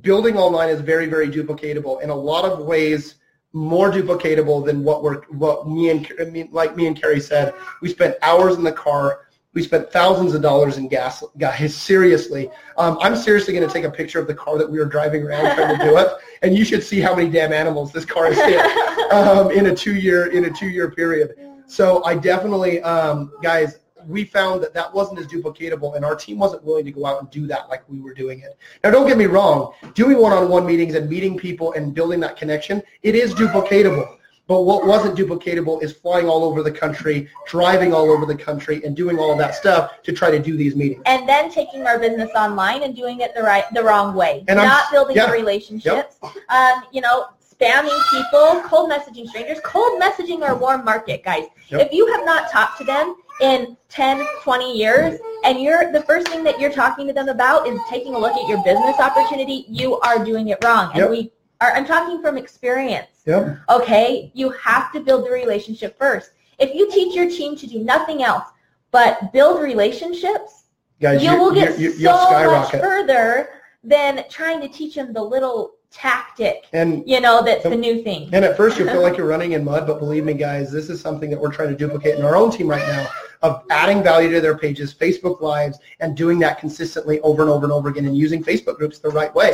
building 0.00 0.36
online 0.36 0.68
is 0.68 0.80
very, 0.80 1.06
very 1.06 1.28
duplicatable 1.28 2.02
in 2.02 2.10
a 2.10 2.14
lot 2.14 2.44
of 2.44 2.60
ways, 2.64 3.16
more 3.52 3.90
duplicatable 3.90 4.64
than 4.64 4.84
what 4.84 5.02
we're, 5.02 5.22
what 5.26 5.68
me 5.68 5.90
and 5.90 6.06
like 6.52 6.76
me 6.76 6.86
and 6.86 7.00
Carrie 7.00 7.20
said. 7.20 7.54
We 7.82 7.88
spent 7.88 8.16
hours 8.22 8.56
in 8.56 8.62
the 8.62 8.72
car. 8.72 9.26
We 9.52 9.64
spent 9.64 9.90
thousands 9.90 10.32
of 10.34 10.42
dollars 10.42 10.78
in 10.78 10.86
gas, 10.86 11.24
guys. 11.36 11.74
Seriously, 11.74 12.48
um, 12.76 12.98
I'm 13.00 13.16
seriously 13.16 13.52
going 13.52 13.66
to 13.66 13.72
take 13.72 13.84
a 13.84 13.90
picture 13.90 14.20
of 14.20 14.28
the 14.28 14.34
car 14.34 14.56
that 14.58 14.70
we 14.70 14.78
were 14.78 14.84
driving 14.84 15.24
around 15.24 15.56
trying 15.56 15.76
to 15.76 15.84
do 15.84 15.96
it, 15.96 16.06
and 16.42 16.56
you 16.56 16.64
should 16.64 16.84
see 16.84 17.00
how 17.00 17.16
many 17.16 17.28
damn 17.28 17.52
animals 17.52 17.90
this 17.90 18.04
car 18.04 18.32
has 18.32 18.36
hit 18.36 18.96
um, 19.10 19.50
in 19.50 19.66
a 19.66 19.74
two-year 19.74 20.26
in 20.26 20.44
a 20.46 20.50
two-year 20.50 20.90
period. 20.90 21.34
So 21.66 22.02
I 22.04 22.14
definitely, 22.16 22.82
um, 22.82 23.32
guys, 23.42 23.78
we 24.06 24.24
found 24.24 24.62
that 24.62 24.74
that 24.74 24.92
wasn't 24.92 25.20
as 25.20 25.26
duplicatable, 25.26 25.94
and 25.94 26.04
our 26.04 26.16
team 26.16 26.38
wasn't 26.38 26.64
willing 26.64 26.84
to 26.86 26.90
go 26.90 27.06
out 27.06 27.20
and 27.20 27.30
do 27.30 27.46
that 27.46 27.68
like 27.68 27.88
we 27.88 28.00
were 28.00 28.14
doing 28.14 28.40
it. 28.40 28.56
Now, 28.82 28.90
don't 28.90 29.06
get 29.06 29.18
me 29.18 29.26
wrong, 29.26 29.72
doing 29.94 30.18
one-on-one 30.18 30.66
meetings 30.66 30.94
and 30.94 31.08
meeting 31.08 31.36
people 31.36 31.72
and 31.74 31.94
building 31.94 32.18
that 32.20 32.36
connection, 32.36 32.82
it 33.02 33.14
is 33.14 33.34
duplicatable. 33.34 34.16
But 34.48 34.62
what 34.62 34.84
wasn't 34.84 35.16
duplicatable 35.16 35.80
is 35.80 35.92
flying 35.92 36.28
all 36.28 36.42
over 36.42 36.64
the 36.64 36.72
country, 36.72 37.28
driving 37.46 37.94
all 37.94 38.10
over 38.10 38.26
the 38.26 38.34
country, 38.34 38.82
and 38.84 38.96
doing 38.96 39.16
all 39.16 39.30
of 39.30 39.38
that 39.38 39.54
stuff 39.54 40.02
to 40.02 40.12
try 40.12 40.28
to 40.32 40.40
do 40.40 40.56
these 40.56 40.74
meetings. 40.74 41.02
and 41.06 41.28
then 41.28 41.50
taking 41.52 41.86
our 41.86 42.00
business 42.00 42.30
online 42.34 42.82
and 42.82 42.96
doing 42.96 43.20
it 43.20 43.32
the 43.36 43.42
right, 43.42 43.64
the 43.74 43.84
wrong 43.84 44.12
way. 44.14 44.44
And 44.48 44.58
I'm- 44.58 44.68
Not 44.68 44.90
building 44.90 45.14
yeah. 45.14 45.26
the 45.26 45.32
relationships. 45.32 46.16
Um, 46.48 46.82
you 46.90 47.00
know, 47.00 47.26
spamming 47.60 48.00
people, 48.10 48.62
cold 48.62 48.90
messaging 48.90 49.28
strangers. 49.28 49.58
Cold 49.64 50.00
messaging 50.00 50.42
our 50.42 50.56
warm 50.56 50.84
market, 50.84 51.22
guys. 51.24 51.44
Yep. 51.68 51.86
If 51.86 51.92
you 51.92 52.06
have 52.12 52.24
not 52.24 52.50
talked 52.50 52.78
to 52.78 52.84
them 52.84 53.16
in 53.40 53.76
10, 53.88 54.26
20 54.42 54.76
years, 54.76 55.20
and 55.44 55.60
you're 55.60 55.92
the 55.92 56.02
first 56.02 56.28
thing 56.28 56.44
that 56.44 56.60
you're 56.60 56.72
talking 56.72 57.06
to 57.06 57.12
them 57.12 57.28
about 57.28 57.66
is 57.66 57.78
taking 57.88 58.14
a 58.14 58.18
look 58.18 58.32
at 58.32 58.48
your 58.48 58.62
business 58.64 58.98
opportunity, 58.98 59.64
you 59.68 59.98
are 60.00 60.24
doing 60.24 60.48
it 60.48 60.58
wrong. 60.64 60.90
And 60.92 61.00
Yep. 61.00 61.10
we 61.10 61.32
are. 61.60 61.72
I'm 61.72 61.84
talking 61.84 62.20
from 62.22 62.36
experience. 62.36 63.08
Yep. 63.26 63.58
Okay, 63.68 64.30
you 64.34 64.50
have 64.50 64.92
to 64.92 65.00
build 65.00 65.26
the 65.26 65.30
relationship 65.30 65.98
first. 65.98 66.30
If 66.58 66.74
you 66.74 66.90
teach 66.90 67.14
your 67.14 67.28
team 67.28 67.56
to 67.56 67.66
do 67.66 67.78
nothing 67.80 68.22
else 68.22 68.44
but 68.90 69.32
build 69.32 69.62
relationships, 69.62 70.64
Guys, 71.00 71.22
you 71.22 71.34
will 71.38 71.54
get 71.54 71.78
you, 71.78 71.92
so 71.92 71.98
you'll 71.98 72.50
much 72.52 72.70
further 72.72 73.50
than 73.82 74.24
trying 74.28 74.60
to 74.60 74.68
teach 74.68 74.96
them 74.96 75.14
the 75.14 75.22
little 75.22 75.76
tactic, 75.90 76.66
And 76.72 77.02
you 77.06 77.20
know, 77.20 77.42
that's 77.42 77.64
the 77.64 77.76
new 77.76 78.02
thing. 78.02 78.30
And 78.32 78.44
at 78.44 78.56
first 78.56 78.78
you 78.78 78.86
feel 78.86 79.02
like 79.02 79.16
you're 79.18 79.26
running 79.26 79.52
in 79.52 79.64
mud, 79.64 79.86
but 79.86 79.98
believe 79.98 80.24
me, 80.24 80.34
guys, 80.34 80.70
this 80.70 80.88
is 80.88 81.00
something 81.00 81.30
that 81.30 81.40
we're 81.40 81.52
trying 81.52 81.70
to 81.70 81.76
duplicate 81.76 82.16
in 82.16 82.24
our 82.24 82.36
own 82.36 82.50
team 82.50 82.68
right 82.68 82.86
now 82.86 83.08
of 83.42 83.64
adding 83.70 84.02
value 84.02 84.30
to 84.30 84.40
their 84.40 84.56
pages, 84.56 84.94
Facebook 84.94 85.40
Lives, 85.40 85.78
and 86.00 86.16
doing 86.16 86.38
that 86.40 86.58
consistently 86.58 87.20
over 87.20 87.42
and 87.42 87.50
over 87.50 87.64
and 87.64 87.72
over 87.72 87.88
again 87.88 88.04
and 88.06 88.16
using 88.16 88.44
Facebook 88.44 88.76
groups 88.76 88.98
the 88.98 89.08
right 89.08 89.34
way. 89.34 89.52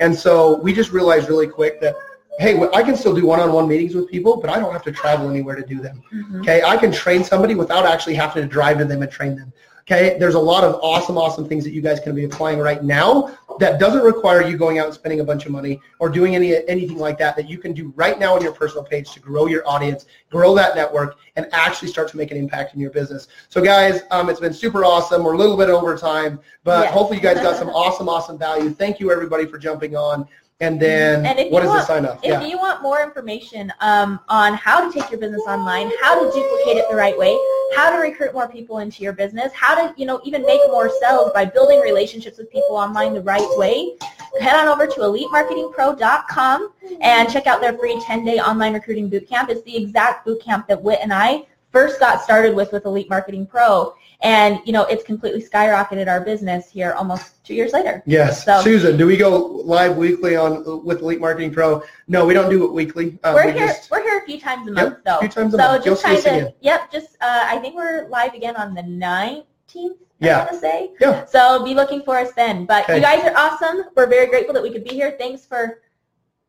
And 0.00 0.14
so 0.14 0.58
we 0.58 0.72
just 0.72 0.92
realized 0.92 1.28
really 1.28 1.46
quick 1.46 1.80
that, 1.80 1.96
hey, 2.38 2.60
I 2.74 2.82
can 2.82 2.96
still 2.96 3.14
do 3.14 3.24
one-on-one 3.24 3.66
meetings 3.66 3.94
with 3.94 4.08
people, 4.08 4.40
but 4.40 4.50
I 4.50 4.58
don't 4.60 4.72
have 4.72 4.82
to 4.84 4.92
travel 4.92 5.30
anywhere 5.30 5.56
to 5.56 5.64
do 5.64 5.80
them. 5.80 6.02
Mhm. 6.12 6.40
Okay, 6.40 6.62
I 6.62 6.76
can 6.76 6.92
train 6.92 7.24
somebody 7.24 7.54
without 7.54 7.86
actually 7.86 8.14
having 8.14 8.42
to 8.42 8.48
drive 8.48 8.78
to 8.78 8.84
them 8.84 9.02
and 9.02 9.10
train 9.10 9.36
them. 9.36 9.52
Okay, 9.82 10.18
there's 10.18 10.34
a 10.34 10.38
lot 10.38 10.64
of 10.64 10.78
awesome, 10.82 11.16
awesome 11.16 11.48
things 11.48 11.64
that 11.64 11.70
you 11.70 11.80
guys 11.80 11.98
can 11.98 12.14
be 12.14 12.24
applying 12.24 12.58
right 12.58 12.84
now 12.84 13.30
that 13.58 13.78
doesn't 13.78 14.02
require 14.02 14.42
you 14.42 14.56
going 14.56 14.78
out 14.78 14.86
and 14.86 14.94
spending 14.94 15.20
a 15.20 15.24
bunch 15.24 15.46
of 15.46 15.52
money 15.52 15.80
or 15.98 16.08
doing 16.08 16.34
any 16.34 16.66
anything 16.68 16.98
like 16.98 17.18
that 17.18 17.36
that 17.36 17.48
you 17.48 17.58
can 17.58 17.72
do 17.72 17.92
right 17.96 18.18
now 18.18 18.34
on 18.34 18.42
your 18.42 18.52
personal 18.52 18.84
page 18.84 19.12
to 19.12 19.20
grow 19.20 19.46
your 19.46 19.66
audience, 19.68 20.06
grow 20.30 20.54
that 20.54 20.76
network, 20.76 21.16
and 21.36 21.46
actually 21.52 21.88
start 21.88 22.08
to 22.08 22.16
make 22.16 22.30
an 22.30 22.36
impact 22.36 22.74
in 22.74 22.80
your 22.80 22.90
business. 22.90 23.28
So 23.48 23.60
guys, 23.62 24.02
um, 24.10 24.28
it's 24.30 24.40
been 24.40 24.54
super 24.54 24.84
awesome. 24.84 25.22
We're 25.22 25.34
a 25.34 25.38
little 25.38 25.56
bit 25.56 25.68
over 25.70 25.96
time, 25.96 26.40
but 26.64 26.84
Yes. 26.84 26.94
hopefully 26.94 27.18
you 27.18 27.22
guys 27.22 27.40
got 27.40 27.56
some 27.56 27.68
awesome, 27.82 28.08
awesome 28.08 28.38
value. 28.38 28.70
Thank 28.70 29.00
you 29.00 29.10
everybody 29.10 29.46
for 29.46 29.58
jumping 29.58 29.96
on. 29.96 30.26
And 30.60 30.80
then 30.80 31.24
And 31.24 31.52
what 31.52 31.62
you 31.62 31.68
the 31.68 31.84
sign 31.84 32.04
off? 32.04 32.18
If 32.22 32.48
you 32.48 32.58
want 32.58 32.82
more 32.82 33.00
information 33.00 33.72
um, 33.80 34.18
on 34.28 34.54
how 34.54 34.86
to 34.86 34.92
take 34.92 35.08
your 35.10 35.20
business 35.20 35.42
online, 35.46 35.92
how 36.00 36.18
to 36.18 36.24
duplicate 36.32 36.76
it 36.78 36.86
the 36.90 36.96
right 36.96 37.16
way, 37.16 37.38
how 37.74 37.90
to 37.90 37.98
recruit 37.98 38.32
more 38.32 38.48
people 38.48 38.78
into 38.78 39.02
your 39.02 39.12
business, 39.12 39.52
how 39.52 39.74
to 39.74 39.94
you 39.96 40.06
know 40.06 40.20
even 40.24 40.42
make 40.42 40.60
more 40.68 40.90
sales 41.00 41.30
by 41.34 41.44
building 41.44 41.80
relationships 41.80 42.38
with 42.38 42.50
people 42.50 42.76
online 42.76 43.14
the 43.14 43.22
right 43.22 43.48
way, 43.56 43.96
head 44.40 44.54
on 44.54 44.68
over 44.68 44.86
to 44.86 45.00
elitemarketingpro.com 45.00 46.72
and 47.00 47.30
check 47.30 47.46
out 47.46 47.60
their 47.60 47.76
free 47.76 47.94
10-day 47.96 48.38
online 48.38 48.74
recruiting 48.74 49.10
bootcamp. 49.10 49.48
It's 49.48 49.62
the 49.62 49.76
exact 49.76 50.26
bootcamp 50.26 50.66
that 50.68 50.82
Whit 50.82 50.98
and 51.02 51.12
I 51.12 51.44
first 51.78 52.00
got 52.00 52.20
started 52.22 52.56
with 52.56 52.72
with 52.72 52.84
Elite 52.86 53.08
Marketing 53.08 53.46
Pro, 53.46 53.94
and 54.22 54.58
you 54.64 54.72
know 54.72 54.82
it's 54.86 55.04
completely 55.04 55.40
skyrocketed 55.42 56.08
our 56.08 56.20
business 56.20 56.68
here 56.68 56.92
almost 56.94 57.44
two 57.44 57.54
years 57.54 57.72
later. 57.72 58.02
Yes, 58.04 58.44
So- 58.44 58.60
Susan. 58.62 58.96
Do 58.96 59.06
we 59.06 59.16
go 59.16 59.30
live 59.74 59.96
weekly 59.96 60.34
on 60.34 60.84
with 60.84 61.02
Elite 61.02 61.20
Marketing 61.20 61.52
Pro? 61.52 61.82
No, 62.08 62.26
we 62.26 62.34
don't 62.34 62.50
do 62.50 62.64
it 62.64 62.72
weekly. 62.72 63.16
Um, 63.22 63.34
we're 63.34 63.46
we 63.46 63.52
here. 63.52 63.68
just- 63.68 63.90
we're 63.92 64.02
here 64.02 64.18
a 64.18 64.26
few 64.26 64.40
times 64.40 64.66
a 64.66 64.72
Yep, 64.74 64.84
month, 64.84 64.98
though. 65.06 65.18
a 65.18 65.20
few 65.20 65.28
times 65.28 65.54
a 65.54 65.56
so 65.56 65.62
month. 65.62 65.86
You'll 65.86 65.94
just 65.94 66.04
see 66.06 66.16
us 66.16 66.24
kind 66.24 66.36
of, 66.36 66.42
again. 66.48 66.54
yep. 66.60 66.90
Just 66.90 67.10
uh, 67.20 67.44
I 67.54 67.58
think 67.58 67.76
we're 67.76 68.08
live 68.08 68.34
again 68.34 68.56
on 68.56 68.74
the 68.74 68.82
nineteenth. 68.82 69.98
Yeah. 70.20 70.34
I 70.34 70.38
want 70.38 70.50
to 70.50 70.58
say. 70.58 70.90
Yeah. 71.00 71.24
So 71.26 71.62
be 71.64 71.74
looking 71.74 72.02
for 72.02 72.16
us 72.18 72.32
then. 72.32 72.64
But 72.66 72.82
Okay. 72.84 72.96
you 72.96 73.02
guys 73.02 73.22
are 73.24 73.36
awesome. 73.36 73.84
We're 73.94 74.08
very 74.08 74.26
grateful 74.26 74.52
that 74.54 74.64
we 74.64 74.72
could 74.72 74.82
be 74.82 74.94
here. 75.00 75.14
Thanks 75.16 75.46
for 75.46 75.80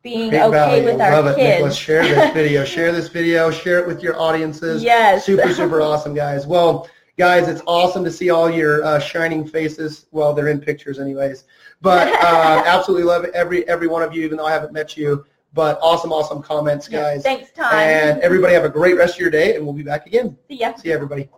being 0.02 0.30
Great 0.30 0.40
okay 0.42 0.50
value. 0.50 0.84
with 0.84 1.00
our 1.00 1.10
Love 1.12 1.26
it, 1.26 1.36
kids. 1.36 1.48
Nicholas. 1.56 1.76
Share 1.76 2.02
this 2.02 2.32
video. 2.34 2.64
share 2.64 2.92
this 2.92 3.08
video. 3.08 3.50
Share 3.50 3.78
it 3.80 3.86
with 3.86 4.02
your 4.02 4.18
audiences. 4.20 4.82
yes. 4.82 5.24
Super, 5.24 5.52
super 5.54 5.80
awesome, 5.82 6.14
guys. 6.14 6.46
Well, 6.46 6.88
guys, 7.18 7.48
it's 7.48 7.62
awesome 7.66 8.02
to 8.04 8.10
see 8.10 8.30
all 8.30 8.50
your 8.50 8.82
uh, 8.84 8.98
shining 8.98 9.46
faces. 9.46 10.06
Well, 10.10 10.32
they're 10.34 10.48
in 10.48 10.60
pictures, 10.60 10.98
anyways. 10.98 11.44
But 11.80 12.08
uh, 12.24 12.62
absolutely 12.66 13.04
love 13.04 13.24
every 13.26 13.66
every 13.68 13.88
one 13.88 14.02
of 14.02 14.14
you, 14.14 14.24
even 14.24 14.36
though 14.38 14.46
I 14.46 14.52
haven't 14.52 14.72
met 14.72 14.96
you. 14.96 15.24
But 15.52 15.78
awesome, 15.82 16.12
awesome 16.12 16.42
comments, 16.42 16.86
guys. 16.86 17.22
Thanks, 17.24 17.50
Tom. 17.52 17.72
And 17.74 18.20
everybody 18.20 18.54
have 18.54 18.64
a 18.64 18.68
great 18.68 18.96
rest 18.96 19.14
of 19.14 19.20
your 19.20 19.30
day, 19.30 19.56
and 19.56 19.64
we'll 19.64 19.74
be 19.74 19.82
back 19.82 20.06
again. 20.06 20.36
See 20.48 20.56
ya. 20.58 20.74
See 20.76 20.88
you, 20.90 20.94
everybody. 20.94 21.28